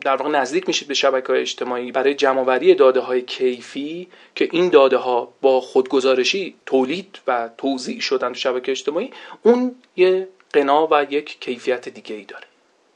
در 0.00 0.16
واقع 0.16 0.30
نزدیک 0.30 0.68
میشید 0.68 0.88
به 0.88 0.94
شبکه 0.94 1.26
های 1.26 1.40
اجتماعی 1.40 1.92
برای 1.92 2.14
جمعآوری 2.14 2.74
داده 2.74 3.00
های 3.00 3.22
کیفی 3.22 4.08
که 4.34 4.48
این 4.52 4.68
داده 4.68 4.96
ها 4.96 5.32
با 5.40 5.60
خودگزارشی 5.60 6.54
تولید 6.66 7.18
و 7.26 7.50
توزیع 7.58 8.00
شدن 8.00 8.28
تو 8.28 8.34
شبکه 8.34 8.72
اجتماعی 8.72 9.10
اون 9.42 9.74
یه 9.96 10.28
غنا 10.52 10.88
و 10.90 11.06
یک 11.10 11.40
کیفیت 11.40 11.88
دیگه 11.88 12.16
ای 12.16 12.24
داره. 12.24 12.44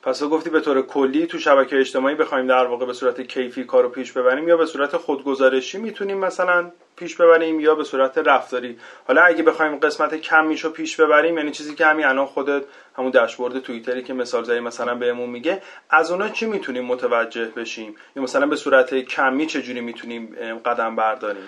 پس 0.02 0.18
تو 0.18 0.28
گفتی 0.28 0.50
به 0.50 0.60
طور 0.60 0.82
کلی 0.82 1.26
تو 1.26 1.38
شبکه 1.38 1.80
اجتماعی 1.80 2.14
بخوایم 2.14 2.46
در 2.46 2.66
واقع 2.66 2.86
به 2.86 2.92
صورت 2.92 3.20
کیفی 3.20 3.64
کارو 3.64 3.88
پیش 3.88 4.12
ببریم 4.12 4.48
یا 4.48 4.56
به 4.56 4.66
صورت 4.66 4.96
خودگزارشی 4.96 5.78
می‌تونیم 5.78 6.18
مثلا 6.18 6.70
پیش 6.96 7.16
ببریم 7.16 7.60
یا 7.60 7.74
به 7.74 7.84
صورت 7.84 8.18
رفتاری؟ 8.18 8.78
حالا 9.06 9.22
اگه 9.22 9.42
بخوایم 9.42 9.76
قسمت 9.76 10.14
کمیشو 10.14 10.70
پیش 10.70 11.00
ببریم 11.00 11.38
یعنی 11.38 11.50
چیزی 11.50 11.74
که 11.74 11.86
همین 11.86 12.06
الان 12.06 12.26
خودت 12.26 12.62
همون 12.96 13.10
داشبورد 13.10 13.58
توییتری 13.58 14.02
که 14.02 14.12
مثال 14.12 14.44
زدی 14.44 14.60
مثلا 14.60 14.94
بهمون 14.94 15.30
میگه 15.30 15.62
از 15.90 16.10
اونها 16.10 16.28
چی 16.28 16.46
می‌تونیم 16.46 16.84
متوجه 16.84 17.44
بشیم؟ 17.44 17.94
یا 18.16 18.22
مثلا 18.22 18.46
به 18.46 18.56
صورت 18.56 18.94
کمی 18.94 19.46
چجوری 19.46 19.80
می‌تونیم 19.80 20.36
قدم 20.64 20.96
برداریم؟ 20.96 21.44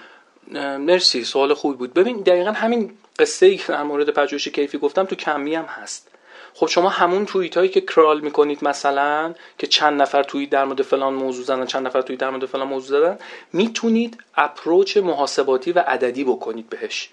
مرسی 0.79 1.25
سوال 1.25 1.55
خوبی 1.55 1.77
بود. 1.77 1.95
ببین 1.95 2.17
دقیقا 2.17 2.51
همین 2.51 2.91
قصه 3.19 3.47
ای 3.47 3.57
که 3.57 3.73
در 3.73 3.83
مورد 3.83 4.11
پژوهش 4.11 4.49
کیفی 4.49 4.79
گفتم 4.79 5.05
تو 5.05 5.17
کمی 5.17 5.55
هم 5.55 5.65
هست. 5.65 6.12
خب 6.55 6.67
شما 6.67 6.89
همون 6.89 7.27
توییت 7.27 7.57
هایی 7.57 7.69
که 7.69 7.81
کرال 7.81 8.21
می‌کنید 8.21 8.65
مثلا 8.65 9.35
که 9.59 9.67
چند 9.67 10.03
نفر 10.03 10.23
توییت 10.23 10.51
در 10.51 10.65
مورد 10.65 10.83
فلان 10.83 11.15
موضوع 11.15 11.45
زدن 11.45 11.67
چند 11.67 11.87
نفر 11.87 12.03
توییت 12.03 12.21
در 12.21 12.31
مورد 12.31 12.47
فلان 12.47 12.69
موضوع 12.69 13.01
زدن 13.01 13.19
می‌تونید 13.53 14.19
اپروچ 14.35 14.97
محاسباتی 14.97 15.73
و 15.73 15.79
عددی 15.79 16.25
بکنید 16.25 16.71
بهش. 16.71 17.11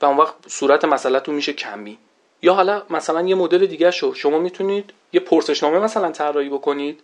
و 0.00 0.06
اون 0.06 0.16
وقت 0.16 0.34
صورت 0.46 0.84
مسئلهتون 0.84 1.34
میشه 1.34 1.52
کمی. 1.52 1.98
یا 2.42 2.54
حالا 2.54 2.82
مثلا 2.90 3.22
یه 3.22 3.34
مدل 3.34 3.66
دیگه 3.66 3.90
شو. 3.90 4.14
شما 4.14 4.38
می‌تونید 4.38 4.92
یه 5.12 5.20
پرسشنامه 5.20 5.78
مثلا 5.78 6.10
طراحی 6.10 6.48
بکنید. 6.48 7.00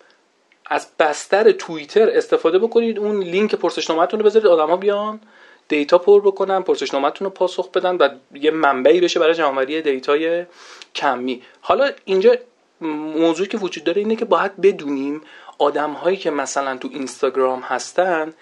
از 0.67 0.89
بستر 0.99 1.53
توییتر 1.53 2.11
استفاده 2.11 2.59
بکنید. 2.59 2.99
اون 2.99 3.23
لینک 3.23 3.55
پرسشنامهتون 3.55 4.21
رو 4.21 4.27
بذارید. 4.27 4.49
آدما 4.49 4.77
بیان. 4.77 5.21
دیتا 5.69 5.99
پر 5.99 6.21
بکنن 6.21 6.63
پرسشنامهتون 6.63 7.25
رو 7.25 7.31
پاسخ 7.31 7.71
بدن 7.71 7.97
و 7.97 8.09
یه 8.35 8.51
منبعی 8.51 9.01
بشه 9.01 9.21
برای 9.21 9.35
جمعآوری 9.35 9.83
دیتای 9.83 10.45
کمی. 10.95 11.43
حالا 11.61 11.91
اینجا 12.05 12.37
موضوعی 12.81 13.49
که 13.49 13.59
وجود 13.59 13.85
داره 13.85 14.03
اینه 14.03 14.17
که 14.17 14.25
باید 14.25 14.61
بدونیم 14.61 15.21
آدم 15.59 15.93
هایی 15.93 16.17
که 16.17 16.31
مثلا 16.31 16.77
تو 16.77 16.89
اینستاگرام 16.93 17.61
هستن 17.61 18.35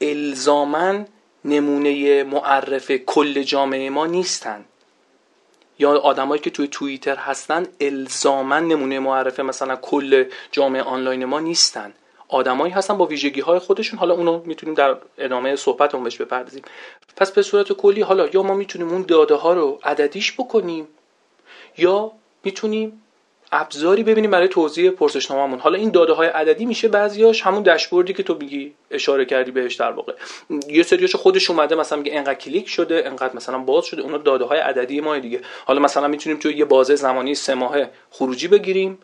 الزامن 0.00 1.06
نمونه 1.44 2.24
معرف 2.24 2.90
کل 2.90 3.42
جامعه 3.42 3.90
ما 3.90 4.06
نیستن. 4.06 4.64
یا 5.78 5.98
آدمایی 5.98 6.40
که 6.40 6.50
توی 6.50 6.68
توییتر 6.68 7.16
هستن 7.16 7.66
الزامن 7.80 8.68
نمونه 8.68 8.98
معرفه 8.98 9.42
مثلا 9.42 9.76
کل 9.76 10.24
جامعه 10.52 10.82
آنلاین 10.82 11.24
ما 11.24 11.40
نیستن. 11.40 11.92
آدمایی 12.28 12.72
هستن 12.72 12.98
با 12.98 13.06
ویژگی 13.06 13.40
های 13.40 13.58
خودشون. 13.58 13.98
حالا 13.98 14.14
اونو 14.14 14.42
می‌تونیم 14.44 14.74
در 14.74 14.96
ادامه 15.18 15.56
صحبت 15.56 15.96
بهش 15.96 16.16
بپردازیم. 16.16 16.62
پس 17.16 17.32
به 17.32 17.42
صورت 17.42 17.72
کلی 17.72 18.00
حالا 18.00 18.28
یا 18.34 18.42
ما 18.42 18.54
می‌تونیم 18.54 18.88
اون 18.88 19.02
داده 19.02 19.34
ها 19.34 19.52
رو 19.52 19.78
عددیش 19.84 20.32
بکنیم 20.32 20.88
یا 21.78 22.12
می‌تونیم 22.44 23.02
ابزاری 23.52 24.02
ببینیم 24.02 24.30
برای 24.30 24.48
توضیح 24.48 24.90
پرسشنامه‌مون. 24.90 25.58
حالا 25.58 25.78
این 25.78 25.90
داده 25.90 26.12
های 26.12 26.28
عددی 26.28 26.66
میشه 26.66 26.88
بعضیاش 26.88 27.42
همون 27.42 27.62
داشبوردی 27.62 28.12
که 28.12 28.22
تو 28.22 28.36
میگی 28.40 28.74
اشاره 28.90 29.24
کردی 29.24 29.50
بهش 29.50 29.74
در 29.74 29.92
واقع. 29.92 30.12
یه 30.68 30.82
سریاش 30.82 31.16
خودش 31.16 31.50
اومده 31.50 31.74
مثلا 31.74 31.98
میگه 31.98 32.16
انقدر 32.16 32.34
کلیک 32.34 32.68
شده 32.68 33.02
انقدر 33.06 33.36
مثلا 33.36 33.58
باز 33.58 33.84
شده. 33.84 34.02
اونا 34.02 34.18
داده 34.18 34.44
های 34.44 34.58
عددی 34.58 35.00
ما 35.00 35.18
دیگه. 35.18 35.40
حالا 35.66 35.80
مثلا 35.80 36.08
می‌تونیم 36.08 36.38
تو 36.38 36.50
یه 36.50 36.64
بازه 36.64 36.94
زمانی 36.94 37.34
سه 37.34 37.54
ماهه 37.54 37.90
خروجی 38.10 38.48
بگیریم. 38.48 38.98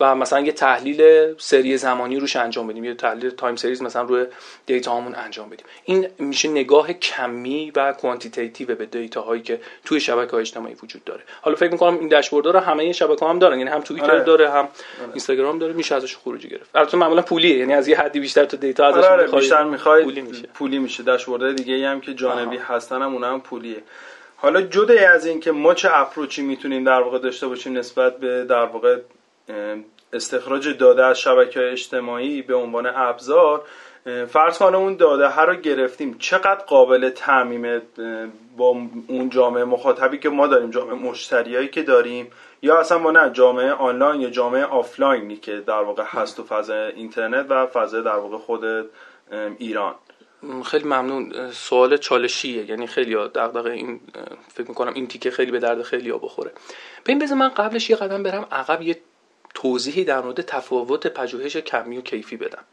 و 0.00 0.14
مثلا 0.14 0.40
یه 0.40 0.52
تحلیل 0.52 1.34
سری 1.38 1.76
زمانی 1.76 2.16
روش 2.16 2.36
انجام 2.36 2.66
بدیم 2.66 2.84
یه 2.84 2.94
تحلیل 2.94 3.30
time 3.30 3.56
series 3.56 3.82
مثلا 3.82 4.02
روی 4.02 4.26
دیتا 4.66 4.90
هامون 4.92 5.14
انجام 5.14 5.48
بدیم 5.48 5.66
این 5.84 6.08
میشه 6.18 6.48
نگاه 6.48 6.92
کمی 6.92 7.72
و 7.76 7.92
quantitative 7.92 8.74
به 8.74 8.86
دیتا 8.86 9.20
هایی 9.20 9.42
که 9.42 9.60
توی 9.84 10.00
شبکه 10.00 10.30
های 10.30 10.40
اجتماعی 10.40 10.74
وجود 10.82 11.04
داره 11.04 11.22
حالا 11.42 11.56
فکر 11.56 11.72
می‌کنم 11.72 11.98
این 11.98 12.08
داشبورد 12.08 12.46
رو 12.46 12.58
همه 12.58 12.92
شبکه 12.92 13.26
هم 13.26 13.38
دارن 13.38 13.58
یعنی 13.58 13.70
هم 13.70 13.80
توییتر 13.80 14.10
آره. 14.10 14.24
داره 14.24 14.50
هم 14.50 14.56
آره. 14.56 14.68
اینستاگرام 15.08 15.58
داره 15.58 15.72
میشه 15.72 15.94
ازش 15.94 16.16
خروجی 16.16 16.48
گرفت 16.48 16.76
البته 16.76 16.96
معمولا 16.96 17.22
پولیه 17.22 17.58
یعنی 17.58 17.74
از 17.74 17.88
یه 17.88 17.98
حدی 17.98 18.20
بیشتر 18.20 18.44
تو 18.44 18.56
دیتا 18.56 18.86
ازش 18.86 18.96
آره, 18.96 19.22
آره. 19.22 19.40
بیشتر 19.40 19.64
می‌خوای 19.64 20.04
پولی 20.04 20.20
میشه 20.20 20.48
پولی 20.54 20.78
میشه 20.78 21.02
داشبورد 21.02 21.56
دیگه 21.56 21.74
ای 21.74 21.84
هم 21.84 22.00
که 22.00 22.14
جانبی 22.14 22.58
آه. 22.58 22.62
هستن 22.62 23.02
هم 23.02 23.12
اونها 23.12 23.32
هم 23.32 23.40
پولیه 23.40 23.82
حالا 24.36 24.62
جدا 24.62 24.94
از 25.14 25.26
این 25.26 25.40
که 25.40 25.52
ما 25.52 25.74
چه 25.74 25.88
approach 25.92 26.36
ی 26.36 26.42
می‌تونیم 26.42 26.84
در 26.84 27.00
واقع 27.00 27.18
داشته 27.18 27.46
باشیم 27.46 27.78
نسبت 27.78 28.16
به 28.16 28.44
در 28.44 28.64
واقع 28.64 28.98
استخراج 30.12 30.68
داده 30.68 31.04
از 31.04 31.20
شبکه 31.20 31.70
اجتماعی 31.72 32.42
به 32.42 32.54
عنوان 32.54 32.86
ابزار 32.86 33.64
فرض 34.28 34.58
کنه 34.58 34.76
اون 34.76 34.96
داده 34.96 35.28
ها 35.28 35.44
رو 35.44 35.54
گرفتیم. 35.54 36.18
چقدر 36.18 36.64
قابل 36.66 37.10
تعمیم 37.10 37.82
با 38.56 38.76
اون 39.08 39.30
جامعه 39.30 39.64
مخاطبی 39.64 40.18
که 40.18 40.28
ما 40.28 40.46
داریم 40.46 40.70
جامعه 40.70 40.94
مشتریایی 40.94 41.68
که 41.68 41.82
داریم 41.82 42.30
یا 42.62 42.80
اصلا 42.80 42.98
ما 42.98 43.10
نه 43.10 43.30
جامعه 43.30 43.72
آنلاین 43.72 44.20
یا 44.20 44.30
جامعه 44.30 44.64
آفلاینی 44.64 45.36
که 45.36 45.60
در 45.60 45.82
واقع 45.82 46.04
هست 46.06 46.36
تو 46.36 46.44
فضای 46.44 46.92
اینترنت 46.92 47.46
و 47.48 47.66
فضای 47.66 48.02
در 48.02 48.16
واقع 48.16 48.36
خود 48.36 48.64
ایران. 49.58 49.94
خیلی 50.64 50.84
ممنون. 50.84 51.50
سوال 51.50 51.96
چالشیه 51.96 52.70
یعنی 52.70 52.86
خیلی 52.86 53.14
دغدغه 53.14 53.70
این 53.70 54.00
فکر 54.48 54.68
می‌کنم 54.68 54.94
این 54.94 55.06
تیکه 55.06 55.30
خیلی 55.30 55.50
به 55.50 55.58
درد 55.58 55.82
خیلی 55.82 56.10
ها 56.10 56.18
بخوره. 56.18 56.52
ببین 57.04 57.18
بذار 57.18 57.38
من 57.38 57.48
قبلش 57.48 57.90
یه 57.90 57.96
قدم 57.96 58.22
برم. 58.22 58.46
عقب 58.52 58.82
یه 58.82 58.96
توضیحی 59.62 60.04
در 60.04 60.20
مورد 60.20 60.40
تفاوت 60.40 61.06
پژوهش 61.06 61.56
کمی 61.56 61.98
و 61.98 62.00
کیفی 62.00 62.36
بدم. 62.36 62.64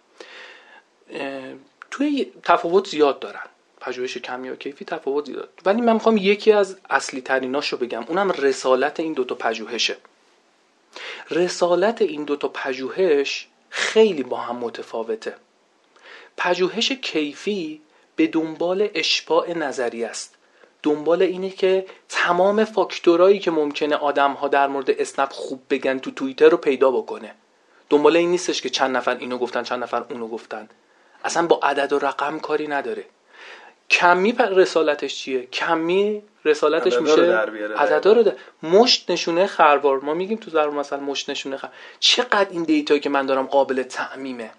توی 1.91 2.31
تفاوت 2.43 2.87
زیاد 2.87 3.19
دارن. 3.19 3.45
پژوهش 3.81 4.17
کمی 4.17 4.49
و 4.49 4.55
کیفی 4.55 4.85
تفاوت 4.85 5.25
زیاد 5.25 5.49
ولی 5.65 5.81
من 5.81 5.93
می‌خوام 5.93 6.17
یکی 6.17 6.51
از 6.51 6.77
اصلی 6.89 7.21
تریناشو 7.21 7.77
بگم. 7.77 8.05
اونم 8.07 8.31
رسالت 8.31 8.99
این 8.99 9.13
دوتا 9.13 9.35
پژوهشه. 9.35 9.97
رسالت 11.31 12.01
این 12.01 12.23
دوتا 12.23 12.47
پژوهش 12.47 13.47
خیلی 13.69 14.23
با 14.23 14.37
هم 14.37 14.55
متفاوته. 14.55 15.35
پژوهش 16.37 16.91
کیفی 16.91 17.81
به 18.15 18.27
دنبال 18.27 18.89
اشباع 18.93 19.53
نظری 19.53 20.03
است. 20.03 20.34
دنبال 20.85 21.21
اینه 21.21 21.49
که 21.49 21.85
تمام 22.09 22.63
فاکتورایی 22.63 23.39
که 23.39 23.51
ممکنه 23.51 23.95
آدم 23.95 24.31
ها 24.31 24.47
در 24.47 24.67
مورد 24.67 24.89
اسنپ 24.89 25.31
خوب 25.31 25.61
بگن 25.69 25.99
تو 25.99 26.11
توییتر 26.11 26.49
رو 26.49 26.57
پیدا 26.57 26.91
بکنه. 26.91 27.35
دنبال 27.89 28.17
این 28.17 28.31
نیستش 28.31 28.61
که 28.61 28.69
چند 28.69 28.97
نفر 28.97 29.17
اینو 29.17 29.37
گفتن 29.37 29.63
چند 29.63 29.83
نفر 29.83 30.03
اونو 30.09 30.27
گفتن. 30.27 30.69
اصلا 31.23 31.47
با 31.47 31.59
عدد 31.63 31.93
و 31.93 31.99
رقم 31.99 32.39
کاری 32.39 32.67
نداره. 32.67 33.05
کمی 33.89 34.31
رسالتش 34.31 35.15
چیه؟ 35.15 35.45
کمی 35.45 36.23
رسالتش 36.45 36.97
میشه 36.97 37.35
عددا 37.77 38.13
رو 38.13 38.23
ده. 38.23 38.35
مشت 38.63 39.11
نشونه 39.11 39.47
خروار. 39.47 39.99
ما 39.99 40.13
میگیم 40.13 40.37
تو 40.37 40.51
ضرب 40.51 40.73
مثلا 40.73 40.99
مشت 40.99 41.29
نشونه 41.29 41.57
خروار 41.57 41.75
چقدر 41.99 42.47
این 42.49 42.63
دیتایی 42.63 42.99
که 42.99 43.09
من 43.09 43.25
دارم 43.25 43.45
قابل 43.45 43.83
تعمیمه؟ 43.83 44.51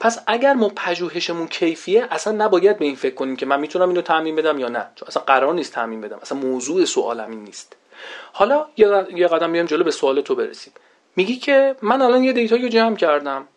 پس 0.00 0.18
اگر 0.26 0.54
ما 0.54 0.68
پژوهشمون 0.68 1.48
کیفیه 1.48 2.08
اصلا 2.10 2.44
نباید 2.44 2.78
به 2.78 2.84
این 2.84 2.96
فکر 2.96 3.14
کنیم 3.14 3.36
که 3.36 3.46
من 3.46 3.60
می‌تونم 3.60 3.88
اینو 3.88 4.02
تعمین 4.02 4.36
بدم 4.36 4.58
یا 4.58 4.68
نه. 4.68 4.86
چون 4.94 5.08
اصلا 5.08 5.22
قرار 5.22 5.54
نیست 5.54 5.72
تعمین 5.72 6.00
بدم. 6.00 6.18
اصلا 6.22 6.38
موضوع 6.38 6.84
سوالم 6.84 7.30
این 7.30 7.44
نیست. 7.44 7.76
حالا 8.32 8.66
یه 8.76 9.28
قدم 9.28 9.52
بیام 9.52 9.66
جلو 9.66 9.84
به 9.84 9.90
سوال 9.90 10.20
تو 10.20 10.34
برسیم. 10.34 10.72
میگی 11.16 11.36
که 11.36 11.76
من 11.82 12.02
الان 12.02 12.24
یه 12.24 12.32
دیتا 12.32 12.56
رو 12.56 12.68
جمع 12.68 12.96
کردم. 12.96 13.48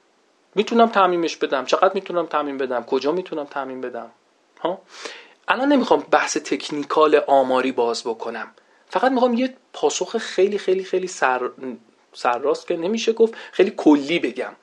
می‌تونم 0.56 0.90
تعمیمش 0.90 1.38
بدم. 1.38 1.66
چقدر 1.66 1.94
می‌تونم 1.94 2.26
تعمین 2.26 2.58
بدم؟ 2.58 2.84
کجا 2.84 3.12
می‌تونم 3.12 3.44
تعمین 3.44 3.82
بدم؟ 3.82 4.12
ها؟ 4.62 4.82
الان 5.48 5.68
نمی‌خوام 5.68 6.06
بحث 6.12 6.38
تکنیکال 6.38 7.22
آماری 7.28 7.72
باز 7.72 8.04
بکنم. 8.04 8.48
فقط 8.90 9.12
می‌خوام 9.12 9.34
یه 9.34 9.54
پاسخ 9.74 10.18
خیلی 10.18 10.58
خیلی 10.58 10.84
خیلی 10.84 11.08
سر 11.08 11.50
سرراست 12.14 12.68
که 12.68 12.78
نمیشه 12.78 13.14
گفت 13.14 13.34
خیلی 13.52 13.74
کلی 13.78 14.20
بگم. 14.20 14.54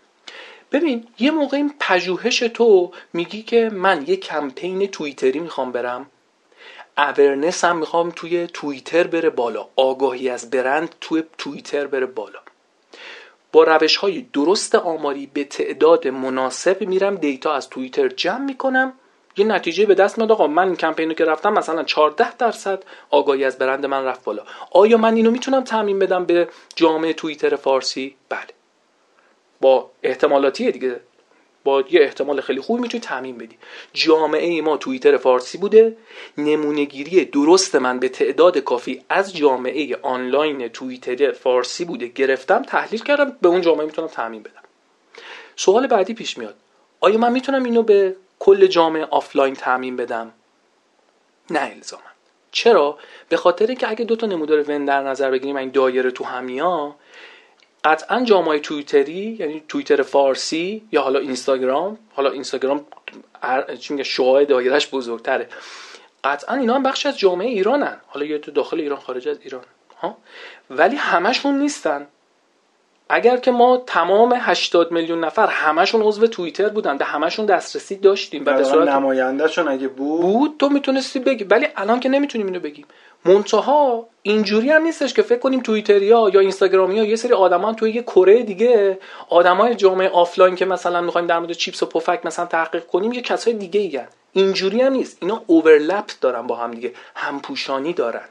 ببین 0.73 1.07
یه 1.19 1.31
موقع 1.31 1.57
این 1.57 1.75
پژوهش 1.81 2.39
تو 2.39 2.93
میگی 3.13 3.43
که 3.43 3.71
من 3.73 4.05
یه 4.07 4.17
کمپین 4.17 4.87
توییتری 4.87 5.39
می‌خوام 5.41 5.73
برم. 5.73 6.07
اورنس 6.99 7.65
هم 7.65 7.77
می‌خوام 7.77 8.11
توی 8.11 8.47
توییتر 8.47 9.07
بره 9.07 9.31
بالا. 9.31 9.69
آگاهی 9.77 10.29
از 10.29 10.51
برند 10.51 10.95
توی 11.01 11.25
توییتر 11.39 11.87
بره 11.87 12.07
بالا. 12.07 12.39
با 13.53 13.65
روش 13.65 13.97
های 13.97 14.27
درست 14.33 14.75
آماری 14.75 15.27
به 15.35 15.45
تعداد 15.45 16.09
مناسب 16.09 16.83
میرم 16.83 17.15
دیتا 17.15 17.53
از 17.53 17.69
توییتر 17.69 18.09
جمع 18.09 18.45
می‌کنم. 18.45 18.93
یه 19.37 19.47
نتیجه 19.47 19.87
به 19.87 19.95
دست 19.95 20.19
میاد 20.19 20.33
آقا 20.33 20.47
من 20.47 20.77
کمپینو 20.77 21.15
که 21.15 21.25
رفتم 21.25 21.53
مثلا 21.53 21.85
14 21.85 22.37
درصد 22.37 22.83
آگاهی 23.11 23.45
از 23.45 23.59
برند 23.59 23.87
من 23.87 24.05
رفت 24.05 24.25
بالا. 24.25 24.43
آیا 24.71 24.97
من 24.97 25.15
اینو 25.15 25.31
می‌تونم 25.31 25.65
تعمین 25.65 25.99
بدم 25.99 26.25
به 26.25 26.49
جامعه 26.77 27.13
توییتر 27.13 27.57
فارسی؟ 27.57 28.17
بله. 28.29 28.47
با 29.61 29.91
احتمالاتی 30.03 30.73
دیگه. 30.73 31.01
با 31.65 31.85
یه 31.91 32.01
احتمال 32.01 32.41
خیلی 32.41 32.61
خوبی 32.61 32.83
می‌تونی 32.83 33.01
تعمین 33.01 33.39
بدی. 33.39 33.59
جامعه 33.93 34.61
ما 34.61 34.77
توییتر 34.77 35.17
فارسی 35.17 35.59
بوده. 35.59 35.97
نمونهگیری 36.39 37.25
درست 37.25 37.75
من 37.75 37.99
به 37.99 38.09
تعداد 38.09 38.59
کافی 38.59 39.03
از 39.09 39.37
جامعه 39.37 39.97
آنلاین 40.03 40.69
توییتر 40.69 41.33
فارسی 41.33 41.85
بوده. 41.85 42.07
گرفتم 42.09 42.63
تحلیل 42.63 43.03
کردم 43.03 43.37
به 43.43 43.49
اون 43.49 43.61
جامعه 43.61 43.87
می‌تونم 43.87 44.09
تعمیم 44.09 44.43
بدم. 44.43 44.63
سوال 45.57 45.87
بعدی 45.87 46.15
پیش 46.15 46.39
میاد. 46.39 46.55
آیا 47.01 47.19
من 47.19 47.33
می‌تونم 47.33 47.65
اینو 47.65 47.83
به 47.83 48.17
کل 48.39 48.67
جامعه 48.67 49.05
آفلاین 49.05 49.55
تعمیم 49.55 49.97
بدم؟ 49.97 50.33
نه 51.51 51.73
الزاما. 51.75 52.03
چرا؟ 52.53 52.99
به 53.29 53.37
خاطر 53.37 53.75
که 53.75 53.91
اگه 53.91 54.05
دو 54.05 54.17
تا 54.17 54.27
نمودار 54.27 54.71
ون 54.71 54.85
در 54.85 55.03
نظر 55.03 55.31
بگیریم 55.31 55.57
این 55.57 55.71
دایره 55.71 56.11
تو 56.11 56.25
همن 56.25 56.77
یا 56.77 56.95
قطعا 57.87 58.25
جامعه 58.25 58.59
توییتری 58.59 59.37
یعنی 59.41 59.63
توییتر 59.69 60.03
فارسی 60.03 60.83
یا 60.93 61.03
حالا 61.03 61.19
اینستاگرام 61.19 61.99
حالا 62.13 62.31
اینستاگرام 62.31 62.87
میگه 63.91 64.05
شعاع 64.05 64.45
دایرش 64.45 64.89
بزرگتره. 64.89 65.49
قطعا 66.25 66.57
اینا 66.57 66.75
هم 66.75 66.83
بخش 66.83 67.07
از 67.07 67.19
جامعه 67.19 67.49
ایرانن. 67.49 68.01
حالا 68.07 68.27
یا 68.27 68.39
تو 68.39 68.51
داخل 68.51 68.81
ایران 68.81 68.99
خارج 68.99 69.29
از 69.29 69.39
ایران 69.43 69.65
ها؟ 70.01 70.17
ولی 70.71 70.97
همشون 70.97 71.59
نیستن. 71.59 72.07
اگر 73.09 73.37
که 73.37 73.51
ما 73.51 73.83
تمام 73.87 74.35
80 74.39 74.93
میلیون 74.93 75.25
نفر 75.25 75.47
همشون 75.47 76.03
عضو 76.03 76.27
توییتر 76.27 76.69
بودن 76.69 76.99
به 76.99 77.05
همشون 77.05 77.47
دسترسی 77.47 77.97
داشتیم 77.97 78.43
و 78.47 78.53
به 78.53 78.65
صورت 78.65 78.89
نمایندهشون 78.89 79.69
اگه 79.69 79.89
بود 79.89 80.21
بود 80.21 80.55
تو 80.59 80.69
می‌تونستی 80.69 81.19
بگی. 81.19 81.45
ولی 81.45 81.67
الان 81.77 82.01
که 82.01 82.09
نمی‌تونیم 82.09 82.47
اینو 82.47 82.61
بگیم. 82.61 82.87
منتها 83.25 84.07
اینجوری 84.23 84.71
هم 84.71 84.83
نیستش 84.83 85.15
که 85.15 85.23
فکر 85.23 85.39
کنیم 85.39 85.61
توییتریا 85.61 86.31
یا 86.35 86.41
اینستاگرامیا 86.41 87.05
یه 87.05 87.17
سری 87.17 87.33
آدمان 87.33 87.75
توی 87.75 87.91
یه 87.91 88.03
کره 88.03 88.43
دیگه 88.43 88.99
آدمای 89.29 89.75
جامعه 89.75 90.09
آفلاین 90.09 90.57
که 90.57 90.65
مثلا 90.65 91.01
می‌خوایم 91.01 91.27
در 91.27 91.39
مورد 91.39 91.53
چیپس 91.53 91.83
و 91.83 91.87
پفک 91.87 92.21
مثلا 92.27 92.47
تحقیق 92.47 92.87
کنیم 92.87 93.13
یه 93.13 93.21
کسای 93.21 93.55
دیگه 93.55 93.81
این 93.81 94.09
اینجوری 94.33 94.83
هم 94.83 94.93
نیست. 94.93 95.19
اینا 95.21 95.43
overlap 95.47 96.11
دارن 96.21 96.47
با 96.47 96.57
هم 96.57 96.71
دیگه. 96.71 96.93
همپوشانی 97.15 97.93
دارن. 97.93 98.29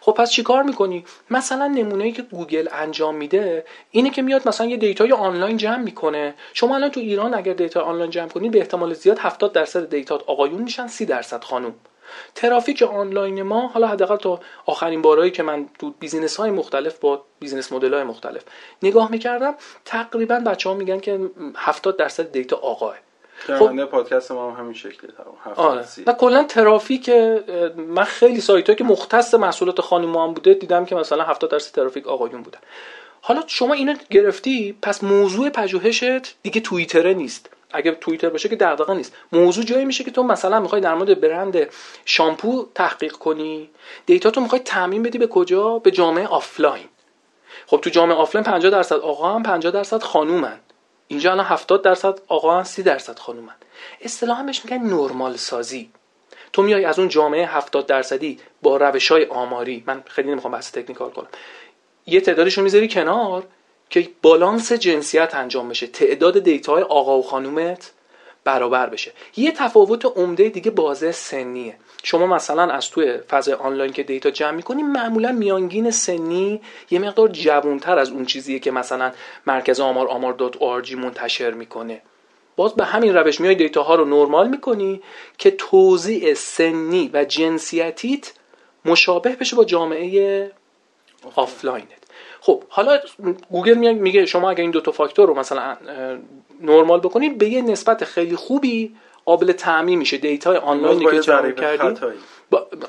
خب 0.00 0.12
پس 0.12 0.30
چیکار 0.30 0.62
می‌کنی؟ 0.62 1.04
مثلا 1.30 1.66
نمونه 1.66 2.12
که 2.12 2.22
گوگل 2.22 2.68
انجام 2.72 3.14
میده 3.14 3.64
اینه 3.90 4.10
که 4.10 4.22
میاد 4.22 4.48
مثلا 4.48 4.66
یه 4.66 4.76
دیتای 4.76 5.12
آنلاین 5.12 5.56
جمع 5.56 5.82
می‌کنه. 5.82 6.34
شما 6.54 6.74
الان 6.74 6.90
تو 6.90 7.00
ایران 7.00 7.34
اگر 7.34 7.52
دیتا 7.52 7.82
آنلاین 7.82 8.10
جمع 8.10 8.28
کنید 8.28 8.52
به 8.52 8.58
احتمال 8.58 8.94
زیاد 8.94 9.18
70 9.18 9.52
درصد 9.52 9.90
دیتات 9.90 10.22
آقایون 10.26 10.62
میشن 10.62 10.86
30 10.86 11.06
درصد 11.06 11.44
خانم 11.44 11.74
ترافیک 12.34 12.82
آنلاین 12.82 13.42
ما 13.42 13.66
حالا 13.68 13.86
حداقل 13.86 14.16
تا 14.16 14.40
آخرین 14.66 15.02
بارایی 15.02 15.30
که 15.30 15.42
من 15.42 15.68
تو 15.78 15.94
business 16.00 16.36
های 16.36 16.50
مختلف 16.50 16.98
با 16.98 17.24
business 17.40 17.72
model 17.72 17.94
های 17.94 18.02
مختلف 18.02 18.42
نگاه 18.82 19.10
می‌کردم 19.10 19.54
تقریبا 19.84 20.40
بچه 20.40 20.68
ها 20.68 20.74
میگن 20.74 21.00
که 21.00 21.30
70 21.56 21.96
درصد 21.96 22.32
دیتا 22.32 22.56
آقاه. 22.56 22.96
خب. 23.38 23.84
پادکست 23.84 24.32
ما 24.32 24.50
هم 24.50 24.60
همین 24.60 24.74
شکلی 24.74 25.10
آره. 25.56 25.84
و 26.06 26.12
کلا 26.12 26.44
ترافیک 26.44 27.08
من 27.76 28.04
خیلی 28.04 28.40
سایت 28.40 28.76
که 28.76 28.84
مختص 28.84 29.34
محصولات 29.34 29.80
خانم 29.80 30.16
هم 30.16 30.34
بوده 30.34 30.54
دیدم 30.54 30.84
که 30.84 30.94
مثلا 30.94 31.24
70 31.24 31.50
درصد 31.50 31.74
ترافیک 31.74 32.06
آقایون 32.06 32.42
بودن. 32.42 32.58
حالا 33.20 33.42
شما 33.46 33.74
اینو 33.74 33.94
گرفتی 34.10 34.76
پس 34.82 35.04
موضوع 35.04 35.50
پژوهشت 35.50 36.36
دیگه 36.42 36.60
توییتره 36.60 37.14
نیست. 37.14 37.50
اگه 37.72 37.90
توییتر 37.90 38.28
باشه 38.28 38.48
که 38.48 38.56
دغدغه 38.56 38.94
نیست. 38.94 39.16
موضوع 39.32 39.64
جایی 39.64 39.84
میشه 39.84 40.04
که 40.04 40.10
تو 40.10 40.22
مثلا 40.22 40.60
می‌خوای 40.60 40.80
در 40.80 40.94
مورد 40.94 41.20
برند 41.20 41.66
شامپو 42.04 42.66
تحقیق 42.74 43.12
کنی 43.12 43.70
دیتا 44.06 44.30
تو 44.30 44.40
می‌خوای 44.40 44.60
تعمیم 44.60 45.02
بدی 45.02 45.18
به 45.18 45.26
کجا؟ 45.26 45.78
به 45.78 45.90
جامعه 45.90 46.26
آفلاین. 46.26 46.86
خب 47.66 47.80
تو 47.80 47.90
جامعه 47.90 48.16
آفلاین 48.16 48.44
50 48.44 48.72
درصد 48.72 48.96
آقان 48.96 49.42
50 49.42 49.72
درصد 49.72 50.02
خانومن. 50.02 50.60
اینجا 51.08 51.32
الان 51.32 51.46
70 51.46 51.82
درصد 51.82 52.20
آقان 52.28 52.64
30 52.64 52.82
درصد 52.82 53.18
خانومن 53.18 53.54
اصطلاحا 54.00 54.42
بهش 54.42 54.64
میگن 54.64 54.82
نرمال 54.82 55.36
سازی. 55.36 55.90
تو 56.52 56.62
میای 56.62 56.84
از 56.84 56.98
اون 56.98 57.08
جامعه 57.08 57.46
70 57.46 57.86
درصدی 57.86 58.38
با 58.62 58.76
روش 58.76 59.12
های 59.12 59.24
آماری. 59.24 59.84
من 59.86 60.02
خیلی 60.06 60.30
نمی‌خوام 60.30 60.52
بحث 60.52 60.72
technical 60.72 61.10
کنم. 61.10 61.28
یه 62.06 62.20
تعدادشون 62.20 62.64
می‌ذاری 62.64 62.88
کنار 62.88 63.42
که 63.90 64.08
بالانس 64.22 64.72
جنسیت 64.72 65.34
انجام 65.34 65.68
بشه. 65.68 65.86
تعداد 65.86 66.38
دیتاهای 66.38 66.82
آقا 66.82 67.18
و 67.18 67.22
خانومت 67.22 67.92
برابر 68.44 68.86
بشه. 68.86 69.12
یه 69.36 69.52
تفاوت 69.52 70.04
عمده 70.04 70.48
دیگه 70.48 70.70
بازه 70.70 71.12
سنیه. 71.12 71.76
شما 72.10 72.26
مثلا 72.26 72.62
از 72.62 72.90
توی 72.90 73.18
فضای 73.18 73.54
آنلاین 73.54 73.92
که 73.92 74.02
دیتا 74.02 74.30
جمع 74.30 74.50
می‌کنی 74.50 74.82
معمولا 74.82 75.32
میانگین 75.32 75.90
سنی 75.90 76.60
یه 76.90 76.98
مقدار 76.98 77.28
جوانتر 77.28 77.98
از 77.98 78.10
اون 78.10 78.24
چیزیه 78.24 78.58
که 78.58 78.70
مثلا 78.70 79.12
مرکز 79.46 79.80
آمار 79.80 80.08
آمار 80.08 80.32
داره 80.32 80.62
منتشر 80.92 81.50
می‌کنه. 81.50 82.02
باز 82.56 82.74
به 82.74 82.84
همین 82.84 83.14
روش 83.16 83.40
میای 83.40 83.54
دیتا 83.54 83.82
ها 83.82 83.94
رو 83.94 84.04
نرمال 84.04 84.48
می‌کنی 84.48 85.02
که 85.38 85.50
توزیع 85.50 86.34
سنی 86.34 87.10
و 87.12 87.24
جنسیتیت 87.24 88.32
مشابه 88.84 89.36
بشه 89.36 89.56
با 89.56 89.64
جامعه 89.64 90.50
آفلاینت. 91.36 92.04
خب 92.40 92.62
حالا 92.68 92.98
گوگل 93.50 93.74
میگه 93.74 94.26
شما 94.26 94.50
اگر 94.50 94.60
این 94.60 94.70
دو 94.70 94.80
تا 94.80 94.92
فاکتور 94.92 95.28
رو 95.28 95.34
مثلا 95.34 95.76
نرمال 96.60 97.00
بکنید 97.00 97.38
به 97.38 97.48
یه 97.48 97.62
نسبت 97.62 98.04
خیلی 98.04 98.36
خوبی 98.36 98.96
قابل 99.28 99.52
تعمین 99.52 99.98
میشه. 99.98 100.16
دیتا 100.16 100.58
آنلاینی 100.58 101.04
که 101.10 101.20
جمع 101.20 101.50
کردید 101.50 101.98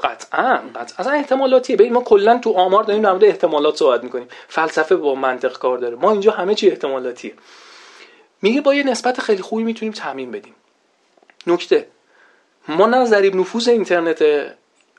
قطعا 0.04 0.60
قطعا. 0.76 0.96
اصلا 0.98 1.14
احتمالاتیه. 1.14 1.76
ببین 1.76 1.94
ما 1.94 2.02
کلا 2.02 2.38
تو 2.38 2.54
آمار 2.54 2.84
داریم 2.84 3.02
در 3.04 3.12
مورد 3.12 3.24
احتمالات 3.24 3.76
صحبت 3.76 4.04
می‌کنیم. 4.04 4.28
فلسفه 4.48 4.96
با 4.96 5.16
منطق 5.16 5.58
کار 5.58 5.78
داره. 5.78 5.96
ما 5.96 6.12
اینجا 6.12 6.32
همه 6.32 6.56
چی 6.56 6.70
احتمالاتیه. 6.70 7.34
میگه 8.42 8.62
با 8.62 8.74
یه 8.74 8.84
نسبت 8.84 9.20
خیلی 9.22 9.42
خوبی 9.42 9.64
می‌تونیم 9.64 9.94
تعمین 9.94 10.32
بدیم. 10.32 10.56
نکته. 11.48 11.88
ما 12.68 12.86
نه 12.86 13.06
ضریب 13.06 13.36
نفوذ 13.36 13.68
اینترنت 13.68 14.24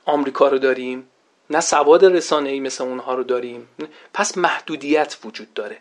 آمریکا 0.05 0.47
رو 0.47 0.57
داریم 0.57 1.07
نه 1.49 1.59
سواد 1.59 2.05
رسانه 2.05 2.49
ای 2.49 2.59
مثل 2.59 2.83
اونها 2.83 3.15
رو 3.15 3.23
داریم. 3.23 3.67
پس 4.13 4.37
محدودیت 4.37 5.17
وجود 5.25 5.53
داره. 5.53 5.77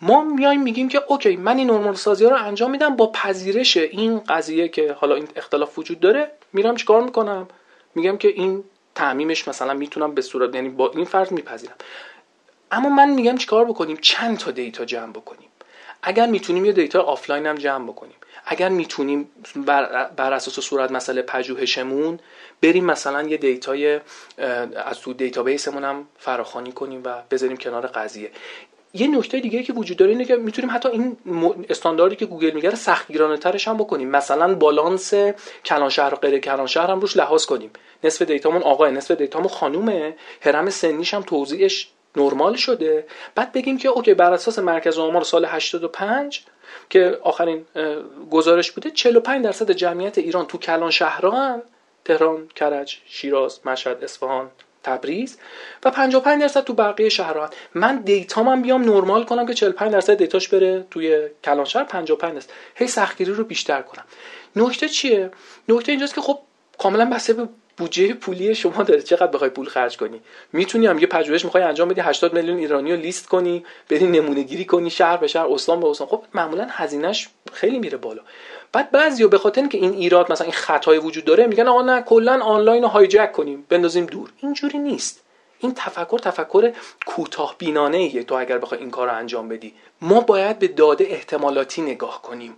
ما 0.00 0.24
میایم 0.24 0.62
میگیم 0.62 0.88
که 0.88 1.02
okay 1.08 1.36
من 1.36 1.58
این 1.58 1.70
نرمال 1.70 1.94
سازی 1.94 2.24
ها 2.24 2.30
رو 2.30 2.36
انجام 2.36 2.70
میدم 2.70 2.96
با 2.96 3.06
پذیرش 3.06 3.76
این 3.76 4.18
قضیه 4.18 4.68
که 4.68 4.92
حالا 4.92 5.14
این 5.14 5.28
اختلاف 5.36 5.78
وجود 5.78 6.00
داره 6.00 6.30
میرم 6.52 6.76
چیکار 6.76 7.02
می‌کنم؟ 7.02 7.48
میگم 7.94 8.16
که 8.16 8.28
این 8.28 8.64
تعمیمش 8.94 9.48
مثلا 9.48 9.74
می‌تونم 9.74 10.14
به 10.14 10.22
صورت 10.22 10.54
یعنی 10.54 10.68
با 10.68 10.90
این 10.90 11.04
فرض 11.04 11.32
میپذیرم. 11.32 11.74
اما 12.70 12.88
من 12.88 13.10
میگم 13.10 13.36
چیکار 13.36 13.64
بکنیم؟ 13.64 13.96
چند 14.00 14.38
تا 14.38 14.50
دیتا 14.50 14.84
جمع 14.84 15.12
بکنیم. 15.12 15.48
اگر 16.02 16.26
می‌تونیم 16.26 16.64
یه 16.64 16.72
دیتا 16.72 17.02
آفلاین 17.02 17.46
هم 17.46 17.54
جمع 17.54 17.86
بکنیم. 17.86 18.14
اگر 18.46 18.68
می‌تونیم 18.68 19.28
بر, 19.56 20.04
بر 20.04 20.32
اساس 20.32 20.60
صورت 20.60 20.92
مسئله 20.92 21.22
پژوهشمون 21.22 22.18
بریم 22.62 22.84
مثلا 22.84 23.22
یه 23.22 23.36
دیتای 23.36 24.00
از 24.86 25.00
تو 25.00 25.12
database 25.12 25.64
مون 25.64 25.84
هم 25.84 26.06
فراخوانی 26.18 26.72
کنیم 26.72 27.02
و 27.04 27.22
بذاریم 27.30 27.56
کنار 27.56 27.86
قضیه. 27.86 28.30
یه 29.00 29.18
نکته 29.18 29.40
دیگه 29.40 29.62
که 29.62 29.72
وجود 29.72 29.96
داره 29.96 30.10
اینه 30.10 30.24
که 30.24 30.36
می‌تونیم 30.36 30.70
حتی 30.70 30.88
این 30.88 31.16
استانداردی 31.68 32.16
که 32.16 32.26
گوگل 32.26 32.50
میگه 32.50 32.74
سختگیرانه 32.74 33.36
ترش 33.36 33.68
هم 33.68 33.76
بکنیم. 33.76 34.10
مثلا 34.10 34.54
بالانس 34.54 35.14
کلان 35.64 35.88
شهر 35.88 36.14
و 36.14 36.16
غیر 36.16 36.38
کلان 36.38 36.66
شهر 36.66 36.90
هم 36.90 37.00
روش 37.00 37.16
لحاظ 37.16 37.44
کنیم. 37.44 37.70
نصف 38.04 38.22
دیتامون 38.22 38.62
آقایه 38.62 38.92
نصف 38.92 39.10
دیتامون 39.10 39.48
خانومه. 39.48 40.14
هرم 40.40 40.70
سنیش 40.70 41.14
هم 41.14 41.22
توزیعش 41.22 41.88
نرمال 42.16 42.56
شده. 42.56 43.06
بعد 43.34 43.52
بگیم 43.52 43.78
که 43.78 43.88
okay 43.88 44.14
بر 44.14 44.32
اساس 44.32 44.58
مرکز 44.58 44.98
آمار 44.98 45.24
سال 45.24 45.44
85 45.44 46.42
که 46.90 47.18
آخرین 47.22 47.64
گزارش 48.30 48.70
بوده 48.70 48.90
45 48.90 49.44
درصد 49.44 49.70
جمعیت 49.70 50.18
ایران 50.18 50.46
تو 50.46 50.58
کلان 50.58 50.90
شهران 50.90 51.62
تهران، 52.04 52.48
کرج، 52.54 52.98
شیراز، 53.06 53.60
مشهد، 53.64 54.04
اصفهان، 54.04 54.50
تبریز 54.86 55.38
و 55.84 55.90
55 55.90 56.42
درصد 56.42 56.64
تو 56.64 56.72
بقیه 56.72 57.08
شهرها. 57.08 57.50
من 57.74 57.96
دیتا 57.96 58.42
من 58.42 58.62
بیام 58.62 58.82
نرمال 58.82 59.24
کنم 59.24 59.46
که 59.46 59.54
45 59.54 59.92
درصد 59.92 60.14
دیتاش 60.14 60.48
بره 60.48 60.84
توی 60.90 61.28
کلانشهر 61.44 61.84
55 61.84 62.34
درصد. 62.34 62.50
هی 62.74 62.86
سختگیری 62.86 63.32
رو 63.32 63.44
بیشتر 63.44 63.82
کنم. 63.82 64.04
نکته 64.56 64.88
چیه؟ 64.88 65.30
نکته 65.68 65.92
اینجاست 65.92 66.14
که 66.14 66.20
خب 66.20 66.38
کاملا 66.78 67.04
بسته 67.04 67.32
به 67.32 67.48
بودجه 67.76 68.12
پولی 68.12 68.54
شما 68.54 68.82
داره. 68.82 69.02
چقدر 69.02 69.26
بخوای 69.26 69.50
پول 69.50 69.66
خرج 69.66 69.96
کنی؟ 69.96 70.20
می‌تونی 70.52 70.86
هم 70.86 70.98
یه 70.98 71.06
پژوهش 71.06 71.44
می‌خوای 71.44 71.62
انجام 71.62 71.88
بدی 71.88 72.00
80 72.00 72.34
میلیون 72.34 72.58
ایرانی 72.58 72.92
رو 72.92 73.00
لیست 73.00 73.26
کنی 73.26 73.64
بری 73.90 74.06
نمونه 74.06 74.42
گیری 74.42 74.64
کنی 74.64 74.90
شهر 74.90 75.16
به 75.16 75.26
شهر 75.26 75.46
استان 75.46 75.80
به 75.80 75.86
استان. 75.86 76.08
خب 76.08 76.22
معمولا 76.34 76.66
هزینهش 76.70 77.28
خیلی 77.52 77.78
میره 77.78 77.98
بالا. 77.98 78.22
بعد 78.76 78.90
بعضیا 78.90 79.28
به 79.28 79.38
خاطر 79.38 79.60
اینکه 79.60 79.78
این 79.78 79.92
ایراد 79.92 80.32
مثلا 80.32 80.44
این 80.44 80.54
خطای 80.54 80.98
وجود 80.98 81.24
داره 81.24 81.46
میگن 81.46 81.68
آقا 81.68 81.82
نه 81.82 82.02
کلا 82.02 82.42
آنلاین 82.42 82.82
رو 82.82 82.88
هایجک 82.88 83.32
کنیم 83.32 83.66
بندازیم 83.68 84.06
دور. 84.06 84.32
اینجوری 84.40 84.78
نیست. 84.78 85.22
این 85.58 85.74
تفکر 85.74 86.18
تفکر 86.18 86.72
کوتاه 87.06 87.54
بینانه 87.58 87.96
ایه 87.96 88.22
تو 88.22 88.34
اگر 88.34 88.58
بخوای 88.58 88.80
این 88.80 88.90
کار 88.90 89.08
رو 89.08 89.16
انجام 89.16 89.48
بدی. 89.48 89.74
ما 90.00 90.20
باید 90.20 90.58
به 90.58 90.68
داده 90.68 91.04
احتمالاتی 91.04 91.82
نگاه 91.82 92.22
کنیم. 92.22 92.56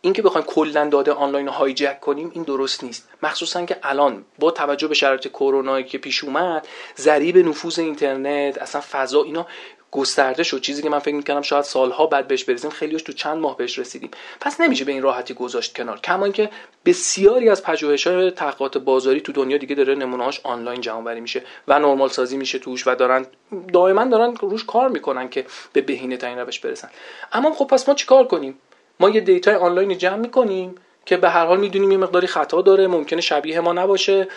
اینکه 0.00 0.22
بخوایم 0.22 0.46
کلا 0.46 0.88
داده 0.88 1.12
آنلاین 1.12 1.48
هایجک 1.48 2.00
کنیم 2.00 2.30
این 2.34 2.42
درست 2.42 2.84
نیست. 2.84 3.08
مخصوصا 3.22 3.64
که 3.64 3.76
الان 3.82 4.24
با 4.38 4.50
توجه 4.50 4.88
به 4.88 4.94
شرایط 4.94 5.28
کرونا 5.28 5.82
که 5.82 5.98
پیش 5.98 6.24
اومد 6.24 6.68
ضریب 6.96 7.38
نفوذ 7.38 7.78
اینترنت 7.78 8.58
اصلا 8.58 8.80
فضا 8.90 9.22
اینا 9.22 9.46
گسترده 9.94 10.42
شد 10.42 10.60
چیزی 10.60 10.82
که 10.82 10.88
من 10.88 10.98
فکر 10.98 11.14
می‌کنم 11.14 11.42
شاید 11.42 11.64
سالها 11.64 12.06
بعد 12.06 12.28
بهش 12.28 12.44
برسیم 12.44 12.70
خیلیش 12.70 13.02
تو 13.02 13.12
چند 13.12 13.38
ماه 13.38 13.56
بهش 13.56 13.78
رسیدیم. 13.78 14.10
پس 14.40 14.60
نمیشه 14.60 14.84
به 14.84 14.92
این 14.92 15.02
راحتی 15.02 15.34
گذاشت 15.34 15.76
کنار. 15.76 16.00
کما 16.00 16.24
اینکه 16.24 16.50
بسیاری 16.84 17.48
از 17.48 17.62
پژوهش‌های 17.62 18.30
تحقیقات 18.30 18.78
بازاری 18.78 19.20
تو 19.20 19.32
دنیا 19.32 19.56
دیگه 19.56 19.74
داره 19.74 19.94
نمونه‌هاش 19.94 20.40
آنلاین 20.44 20.80
جمع 20.80 21.20
میشه 21.20 21.42
و 21.68 21.78
نرمال 21.78 22.08
سازی 22.08 22.36
میشه 22.36 22.58
توش 22.58 22.86
و 22.86 22.94
دارن 22.94 23.26
دائما 23.72 24.04
دارن 24.04 24.36
روش 24.36 24.64
کار 24.64 24.88
می‌کنن 24.88 25.28
که 25.28 25.46
به 25.72 25.80
بهینه 25.80 26.16
ترین 26.16 26.38
روش 26.38 26.60
برسن. 26.60 26.88
اما 27.32 27.52
خب 27.52 27.66
پس 27.66 27.88
ما 27.88 27.94
چیکار 27.94 28.26
کنیم؟ 28.26 28.58
ما 29.00 29.10
یه 29.10 29.20
دیتا 29.20 29.58
آنلاین 29.58 29.98
جمع 29.98 30.16
می‌کنیم. 30.16 30.74
که 31.06 31.16
به 31.16 31.30
هر 31.30 31.46
حال 31.46 31.60
می‌دونیم 31.60 31.92
یه 31.92 31.98
مقداری 31.98 32.26
خطا 32.26 32.62
داره 32.62 32.86
ممکنه 32.86 33.20
شبیه 33.20 33.60
ما 33.60 33.72
نباشه. 33.72 34.28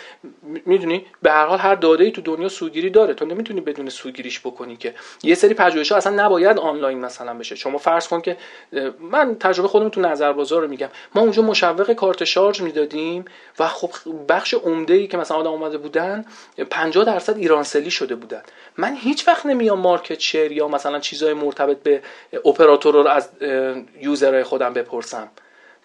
می‌دونی؟ 0.42 1.06
به 1.22 1.30
هر 1.30 1.46
حال 1.46 1.58
هر 1.58 1.74
داده 1.74 2.04
ای 2.04 2.10
تو 2.10 2.20
دنیا 2.20 2.48
سوگیری 2.48 2.90
داره. 2.90 3.14
تو 3.14 3.24
نمی‌تونی 3.24 3.60
بدون 3.60 3.88
سوگیریش 3.88 4.40
بکنی 4.40 4.76
که. 4.76 4.94
یه 5.22 5.34
سری 5.34 5.54
پژوهش‌ها 5.54 5.98
اصلا 5.98 6.24
نباید 6.24 6.58
آنلاین 6.58 6.98
مثلا 6.98 7.34
بشه. 7.34 7.54
شما 7.54 7.78
فرض 7.78 8.08
کن 8.08 8.20
که 8.20 8.36
من 9.00 9.36
تجربه 9.40 9.68
خودم 9.68 9.88
تو 9.88 10.00
نظر 10.00 10.32
بازار 10.32 10.62
رو 10.62 10.68
میگم. 10.68 10.88
ما 11.14 11.22
اونجا 11.22 11.42
مشوق 11.42 11.92
کارت 11.92 12.24
شارژ 12.24 12.60
می‌دادیم 12.60 13.24
و 13.58 13.68
خب 13.68 13.90
بخش 14.28 14.54
عمده 14.54 14.94
ای 14.94 15.06
که 15.06 15.16
مثلا 15.16 15.36
آدم 15.36 15.50
اومده 15.50 15.78
بودن 15.78 16.24
50 16.70 17.04
درصد 17.04 17.36
ایرانسلی 17.36 17.90
شده 17.90 18.14
بودن. 18.14 18.42
من 18.76 18.96
هیچ 18.96 19.28
وقت 19.28 19.46
نمیام 19.46 19.80
market 19.80 20.20
share 20.20 20.52
یا 20.52 20.68
مثلا 20.68 20.98
چیزای 20.98 21.34
مرتبط 21.34 21.82
به 21.82 22.02
اپراتور 22.44 22.94
رو 22.94 23.08
از 23.08 23.30
user 24.00 24.28
های 24.28 24.42
خودم 24.42 24.72
بپرسم. 24.72 25.28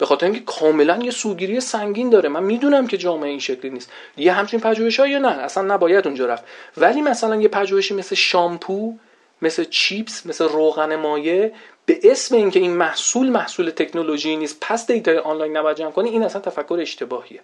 به 0.04 0.08
خاطر 0.08 0.26
اینکه 0.26 0.42
کاملا 0.46 1.00
یه 1.04 1.12
سوگیری 1.12 1.60
سنگین 1.60 2.10
داره. 2.10 2.30
من 2.30 2.44
می‌دونم 2.44 2.88
که 2.88 2.98
جامعه 2.98 3.30
این 3.30 3.40
شکلی 3.40 3.72
نیست. 3.72 3.92
یه 4.18 4.34
همچین 4.34 4.60
پژوهش 4.60 5.00
یا 5.00 5.20
نه؟ 5.20 5.28
اصلا 5.28 5.76
نباید 5.76 6.08
اونجا 6.08 6.26
رفت. 6.26 6.44
ولی 6.78 7.02
مثلا 7.02 7.36
یه 7.36 7.48
پژوهشی 7.48 7.94
مثل 7.94 8.16
شامپو 8.16 8.94
مثل 9.42 9.64
چیپس 9.64 10.26
مثل 10.26 10.46
روغن 10.46 10.96
مایع 10.96 11.54
به 11.86 12.00
اسم 12.04 12.36
اینکه 12.36 12.60
این 12.60 12.72
محصول 12.72 13.30
محصول 13.30 13.70
تکنولوژی 13.70 14.36
نیست 14.36 14.58
پس 14.62 14.88
دیتا 14.88 15.22
آنلاین 15.22 15.58
نباید 15.58 15.78
جمع 15.78 15.92
کنی 15.92 16.10
این 16.10 16.24
اصلا 16.24 16.42
تفکر 16.42 16.78
اشتباهیه. 16.82 17.40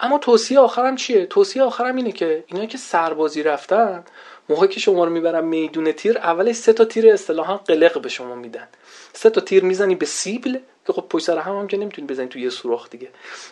اما 0.00 0.18
توصیه 0.18 0.58
آخرم 0.58 0.96
چیه؟ 0.96 1.26
توصیه 1.26 1.62
آخرم 1.62 1.96
اینه 1.96 2.12
که 2.12 2.44
اینا 2.46 2.66
که 2.66 2.78
سربازی 2.78 3.42
رفتن 3.42 4.04
موقعی 4.48 4.68
که 4.68 4.80
شما 4.80 5.04
رو 5.04 5.10
می‌برن 5.10 5.44
میدون 5.44 5.92
تیر 5.92 6.18
اولش 6.18 6.56
سه 6.56 6.72
تا 6.72 6.84
تیر 6.84 7.12
اصطلاحا 7.12 7.56
قلق 7.56 8.00
به 8.00 8.08
شما 8.08 8.34
میدن. 8.34 8.68
سه 9.12 9.30
تا 9.30 9.40
تیر 9.40 9.64
می‌زنی 9.64 9.94
به 9.94 10.06
سیبل 10.06 10.58
که 10.86 10.92
خب 10.92 11.06
پشت 11.08 11.24
سر 11.24 11.38
هم, 11.38 11.56
هم 11.56 11.66
که 11.66 11.76
نمی‌تونی 11.76 12.06
بزنی 12.06 12.28
تو 12.28 12.38
یه 12.38 12.50
سوراخ 12.50 12.90
دیگه. 12.90 13.08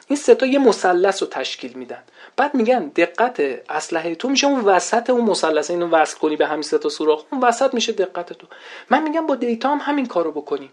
این 0.08 0.16
سه 0.16 0.34
تا 0.34 0.46
یه 0.46 0.58
مثلث 0.58 1.22
رو 1.22 1.28
تشکیل 1.28 1.72
میدن. 1.72 2.02
بعد 2.36 2.54
میگن 2.54 2.88
دقت 2.88 3.40
اسلحه 3.68 4.14
تو 4.14 4.28
میشه 4.28 4.46
اون 4.46 4.60
وسط 4.60 5.10
اون 5.10 5.24
مثلث 5.24 5.70
اینو 5.70 5.88
وصل 5.88 6.18
کنی 6.18 6.36
به 6.36 6.46
همین 6.46 6.62
سه 6.62 6.78
تا 6.78 6.88
سوراخ 6.88 7.24
اون 7.32 7.40
وسط 7.40 7.74
میشه 7.74 7.92
دقت 7.92 8.32
تو. 8.32 8.46
من 8.90 9.02
میگم 9.02 9.26
با 9.26 9.34
دیتا 9.34 9.68
هم 9.68 9.78
همین 9.82 10.06
کارو 10.06 10.32
بکنیم 10.32 10.70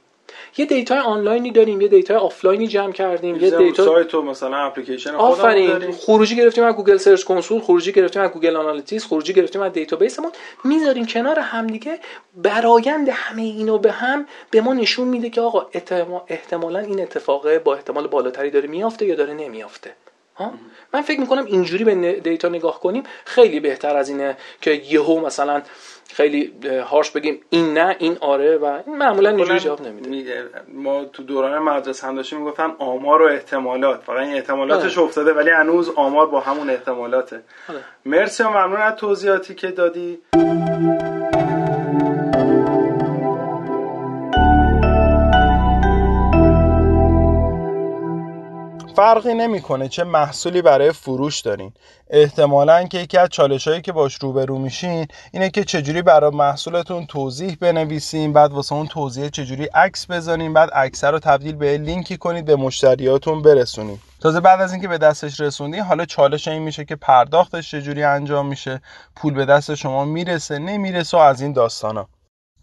یه 0.57 0.65
دیتا 0.65 1.01
آنلاینی 1.01 1.51
داریم 1.51 1.81
یه 1.81 1.87
دیتا 1.87 2.19
آفلاینی 2.19 2.67
جمع 2.67 2.91
کردیم 2.91 3.35
یه 3.35 3.49
دیتا 3.49 3.85
سایت 3.85 4.15
و 4.15 4.21
مثلا 4.21 4.57
اپلیکیشن 4.57 5.15
آفرین 5.15 5.91
خروجی 5.91 6.35
گرفتیم 6.35 6.63
از 6.63 6.75
Google 6.75 6.97
Search 6.97 7.23
Console 7.23 7.61
خروجی 7.61 7.91
گرفتیم 7.91 8.21
از 8.21 8.31
Google 8.31 8.55
Analytics 8.55 9.05
خروجی 9.05 9.33
گرفتیم 9.33 9.61
از 9.61 9.71
database 9.71 10.11
مون. 10.11 10.31
می‌ذاریم 10.63 11.05
کنار 11.05 11.39
همدیگه 11.39 11.99
برایند 12.35 13.09
همه 13.09 13.41
اینو 13.41 13.77
به 13.77 13.91
هم 13.91 14.25
به 14.51 14.61
ما 14.61 14.73
نشون 14.73 15.07
میده 15.07 15.29
که 15.29 15.41
آقا 15.41 15.67
احتمالا 16.27 16.79
این 16.79 17.01
اتفاقه 17.01 17.59
با 17.59 17.75
احتمال 17.75 18.07
بالاتری 18.07 18.51
داره 18.51 18.67
میافته 18.67 19.05
یا 19.05 19.15
داره 19.15 19.33
نمیافته. 19.33 19.93
من 20.93 21.01
فکر 21.01 21.19
می‌کنم 21.19 21.45
اینجوری 21.45 21.83
به 21.83 22.19
دیتا 22.19 22.49
نگاه 22.49 22.79
کنیم 22.79 23.03
خیلی 23.25 23.59
بهتر 23.59 23.97
از 23.97 24.09
اینه 24.09 24.37
که 24.61 24.71
یهو 24.71 25.25
مثلا 25.25 25.61
خیلی 26.13 26.53
هارش 26.89 27.11
بگیم 27.11 27.41
این 27.49 27.73
نه 27.73 27.95
این 27.99 28.17
آره 28.21 28.57
و 28.57 28.79
این 28.87 28.97
معمولا 28.97 29.29
اینجوری 29.29 29.59
جواب 29.59 29.81
نمیده. 29.81 30.49
ما 30.73 31.05
تو 31.05 31.23
دوران 31.23 31.59
مدرسه 31.59 32.07
هم 32.07 32.15
داشتیم 32.15 32.39
می‌گفتم 32.39 32.75
آمار 32.79 33.21
و 33.21 33.25
احتمالات. 33.25 34.03
فقط 34.03 34.19
این 34.19 34.33
احتمالاتش 34.35 34.97
آره. 34.97 35.07
افتاده 35.07 35.33
ولی 35.33 35.49
هنوز 35.49 35.89
آمار 35.95 36.27
با 36.27 36.39
همون 36.39 36.69
احتمالاته. 36.69 37.41
آره. 37.69 37.79
مرسی 38.05 38.43
و 38.43 38.49
ممنون 38.49 38.81
از 38.81 38.95
توضیحاتی 38.95 39.55
که 39.55 39.67
دادی. 39.67 40.19
فرقی 48.99 49.33
نمی‌کنه 49.33 49.87
چه 49.87 50.03
محصولی 50.03 50.61
برای 50.61 50.91
فروش 50.91 51.41
دارین. 51.41 51.71
احتمالا 52.09 52.83
که 52.83 52.97
یکی 52.97 53.17
از 53.17 53.29
چالش 53.29 53.67
هایی 53.67 53.81
که 53.81 53.91
باش 53.91 54.15
روبرو 54.15 54.59
میشین 54.59 55.07
اینه 55.33 55.49
که 55.49 55.63
چجوری 55.63 56.01
برای 56.01 56.31
محصولتون 56.31 57.05
توضیح 57.05 57.57
بنویسین 57.61 58.33
بعد 58.33 58.51
واسه 58.51 58.75
اون 58.75 58.87
توضیح 58.87 59.29
چجوری 59.29 59.65
عکس 59.65 60.11
بزنین 60.11 60.53
بعد 60.53 60.69
عکس 60.69 61.03
رو 61.03 61.19
تبدیل 61.19 61.55
به 61.55 61.77
لینکی 61.77 62.17
کنید 62.17 62.45
به 62.45 62.55
مشتریاتون 62.55 63.41
برسونید 63.41 63.99
تازه 64.21 64.39
بعد 64.39 64.61
از 64.61 64.71
اینکه 64.71 64.87
به 64.87 64.97
دستش 64.97 65.39
رسوندی 65.39 65.77
حالا 65.77 66.05
چالش 66.05 66.47
این 66.47 66.61
میشه 66.61 66.85
که 66.85 66.95
پرداختش 66.95 67.71
چجوری 67.71 68.03
انجام 68.03 68.47
میشه 68.47 68.81
پول 69.15 69.33
به 69.33 69.45
دست 69.45 69.75
شما 69.75 70.05
می‌رسه 70.05 70.59
نمی‌رسه 70.59 71.17
از 71.17 71.41
این 71.41 71.53
داستانا. 71.53 72.07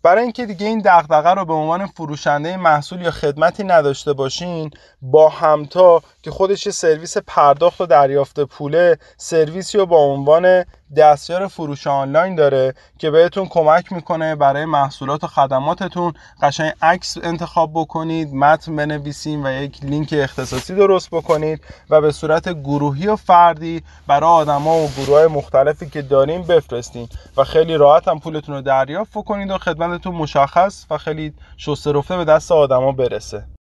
برای 0.06 0.22
اینکه 0.22 0.46
دیگه 0.46 0.66
این 0.66 0.82
دغدغه 0.84 1.30
رو 1.30 1.44
به 1.44 1.52
عنوان 1.52 1.86
فروشنده 1.86 2.56
محصول 2.56 3.00
یا 3.00 3.10
خدمتی 3.10 3.64
نداشته 3.64 4.12
باشین 4.12 4.70
با 5.02 5.28
همتا 5.28 6.02
که 6.22 6.30
خودش 6.30 6.66
یه 6.66 6.72
سرویس 6.72 7.16
پرداخت 7.18 7.80
و 7.80 7.86
دریافت 7.86 8.40
پوله 8.40 8.98
سرویسی 9.16 9.78
رو 9.78 9.86
با 9.86 9.98
عنوان 9.98 10.64
دستیار 10.96 11.46
فروش 11.46 11.86
آنلاین 11.86 12.34
داره 12.34 12.74
که 12.98 13.10
بهتون 13.10 13.46
کمک 13.46 13.92
می‌کنه 13.92 14.34
برای 14.34 14.64
محصولات 14.64 15.24
و 15.24 15.26
خدماتتون. 15.26 16.12
قشنگ 16.42 16.72
عکس 16.82 17.16
انتخاب 17.22 17.70
بکنید 17.74 18.34
متن 18.34 18.76
بنویسید 18.76 19.40
و 19.44 19.50
یک 19.50 19.84
لینک 19.84 20.08
اختصاصی 20.12 20.74
درست 20.74 21.10
بکنید 21.10 21.60
و 21.90 22.00
به 22.00 22.12
صورت 22.12 22.48
گروهی 22.48 23.06
و 23.06 23.16
فردی 23.16 23.82
برای 24.06 24.30
آدما 24.30 24.76
و 24.76 24.88
گروه 24.96 25.26
مختلفی 25.26 25.90
که 25.90 26.02
داریم 26.02 26.42
بفرستین. 26.42 27.08
و 27.36 27.44
خیلی 27.44 27.76
راحت 27.76 28.08
هم 28.08 28.20
پولتون 28.20 28.54
رو 28.54 28.60
دریافت 28.60 29.10
بکنید 29.18 29.50
و 29.50 29.58
خدمتتون 29.58 30.14
مشخص 30.14 30.86
و 30.90 30.98
خیلی 30.98 31.34
شسته 31.56 31.92
رفته 31.92 32.16
به 32.16 32.24
دست 32.24 32.52
آدما 32.52 32.92
برسه. 32.92 33.55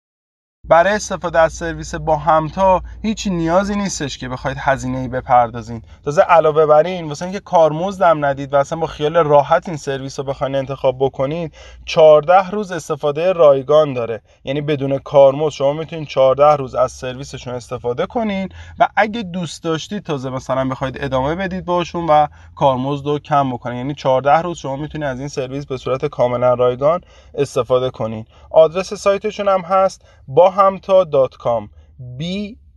برای 0.71 0.93
استفاده 0.93 1.39
از 1.39 1.53
سرویس 1.53 1.95
با 1.95 2.17
همتا 2.17 2.81
هیچ 3.01 3.27
نیازی 3.27 3.75
نیستش 3.75 4.17
که 4.17 4.29
بخواید 4.29 4.57
هزینه 4.59 4.97
ای 4.97 5.07
بپردازین. 5.07 5.81
تازه 6.05 6.21
علاوه 6.21 6.65
بر 6.65 6.83
این 6.83 7.07
واسه 7.07 7.25
اینکه 7.25 7.39
کارمزدم 7.39 8.25
ندید 8.25 8.53
و 8.53 8.57
اصلا 8.57 8.79
با 8.79 8.87
خیال 8.87 9.17
راحت 9.17 9.67
این 9.67 9.77
سرویس 9.77 10.19
رو 10.19 10.25
بخواید 10.25 10.55
انتخاب 10.55 10.95
بکنید 10.99 11.53
14 11.85 12.49
روز 12.49 12.71
استفاده 12.71 13.33
رایگان 13.33 13.93
داره. 13.93 14.21
یعنی 14.43 14.61
بدون 14.61 14.97
کارمزد 14.97 15.53
شما 15.53 15.73
می‌تونید 15.73 16.07
14 16.07 16.55
روز 16.55 16.75
از 16.75 16.91
سرویسشون 16.91 17.53
استفاده 17.53 18.05
کنین 18.05 18.49
و 18.79 18.87
اگه 18.95 19.23
دوست 19.23 19.63
داشتید 19.63 20.03
تازه 20.03 20.29
مثلا 20.29 20.69
بخواید 20.69 20.97
ادامه 21.03 21.35
بدید 21.35 21.65
باشون 21.65 22.05
و 22.09 22.27
کارمزد 22.55 23.05
رو 23.05 23.19
کم 23.19 23.51
بکنید 23.51 23.77
یعنی 23.77 23.95
14 23.95 24.41
روز 24.41 24.57
شما 24.57 24.75
می‌تونید 24.75 25.07
از 25.07 25.19
این 25.19 25.27
سرویس 25.27 25.65
به 25.65 25.77
صورت 25.77 26.05
کاملا 26.05 26.53
رایگان 26.53 27.01
استفاده 27.35 27.89
کنین. 27.89 28.25
آدرس 28.51 28.93
سایتشون 28.93 29.47
هم 29.47 29.61
هست. 29.61 30.05
با 30.27 30.49
همتا 30.61 31.03
دات 31.03 31.35
کام 31.35 31.69
B 32.19 32.23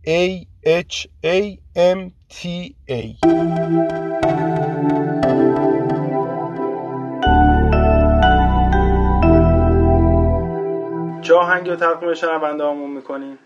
A 0.07 0.45
H 0.67 1.07
A 1.25 1.57
M 1.75 2.11
T 2.33 2.47
A 2.89 3.01
چه 11.21 11.35
آهنگی 11.35 11.69
رو 11.69 11.75
تقدیم 11.75 12.13
شنونده 12.13 12.63
همون 12.63 12.91
می‌کنین؟ 12.91 13.37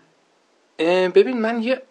ببین 1.14 1.40
من 1.40 1.62
یه 1.62 1.82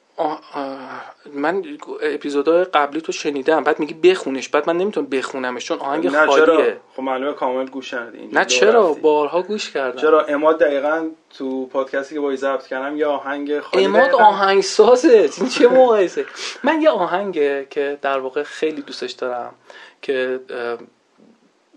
من 1.33 1.63
اپیزودهای 2.01 2.63
قبلی 2.63 3.01
تو 3.01 3.11
شنیدم 3.11 3.63
بعد 3.63 3.79
میگی 3.79 3.93
بخونش 3.93 4.49
بعد 4.49 4.67
من 4.67 4.77
نمی‌تونم 4.77 5.07
بخونمش 5.07 5.65
چون 5.65 5.79
آهنگ 5.79 6.07
نه 6.07 6.25
خالیه. 6.25 6.45
چرا؟ 6.45 6.73
خب 6.95 7.03
معلومه 7.03 7.33
کامل 7.33 7.65
گوش 7.65 7.91
کردی 7.91 8.29
نه 8.33 8.45
چرا؟ 8.45 8.93
بارها 8.93 9.41
گوش 9.41 9.71
کردم. 9.71 10.01
چرا؟ 10.01 10.25
اماد 10.25 10.59
دقیقا 10.59 11.09
تو 11.37 11.65
پادکستی 11.65 12.15
که 12.15 12.21
با 12.21 12.35
ضبط 12.35 12.67
کردم 12.67 12.97
یه 12.97 13.05
آهنگ 13.05 13.59
خالی 13.59 13.85
اماد 13.85 14.11
آهنگ 14.13 14.61
سازه 14.61 15.29
این 15.37 15.49
چه 15.49 15.67
مقایسه؟ 15.67 16.25
من 16.63 16.81
یه 16.81 16.89
آهنگ 16.89 17.33
که 17.69 17.97
در 18.01 18.19
واقع 18.19 18.43
خیلی 18.43 18.81
دوستش 18.81 19.11
دارم 19.11 19.53
که 20.01 20.39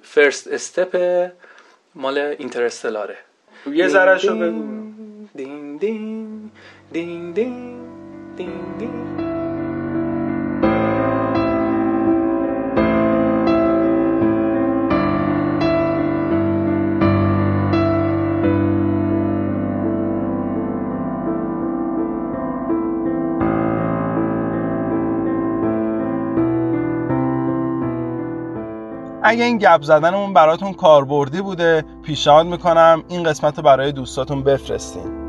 فرست 0.03 0.49
استپ 0.49 1.31
مال 1.95 2.19
اینترستلاره 2.19 3.17
یه 3.73 3.89
ذره 3.89 4.19
شو 4.19 4.37
بگو. 4.37 4.63
دین 5.35 5.77
دین 5.77 6.51
دین 6.93 7.33
دین. 7.33 7.82
اگه 29.33 29.45
این 29.45 29.59
گپ 29.59 29.83
زدنمون 29.83 30.33
براتون 30.33 30.73
کاربردی 30.73 31.41
بوده 31.41 31.85
پیشنهاد 32.03 32.47
می‌کنم 32.47 33.05
این 33.09 33.23
قسمت 33.23 33.57
رو 33.57 33.63
برای 33.65 33.93
دوستاتون 33.93 34.43
بفرستین. 34.43 35.22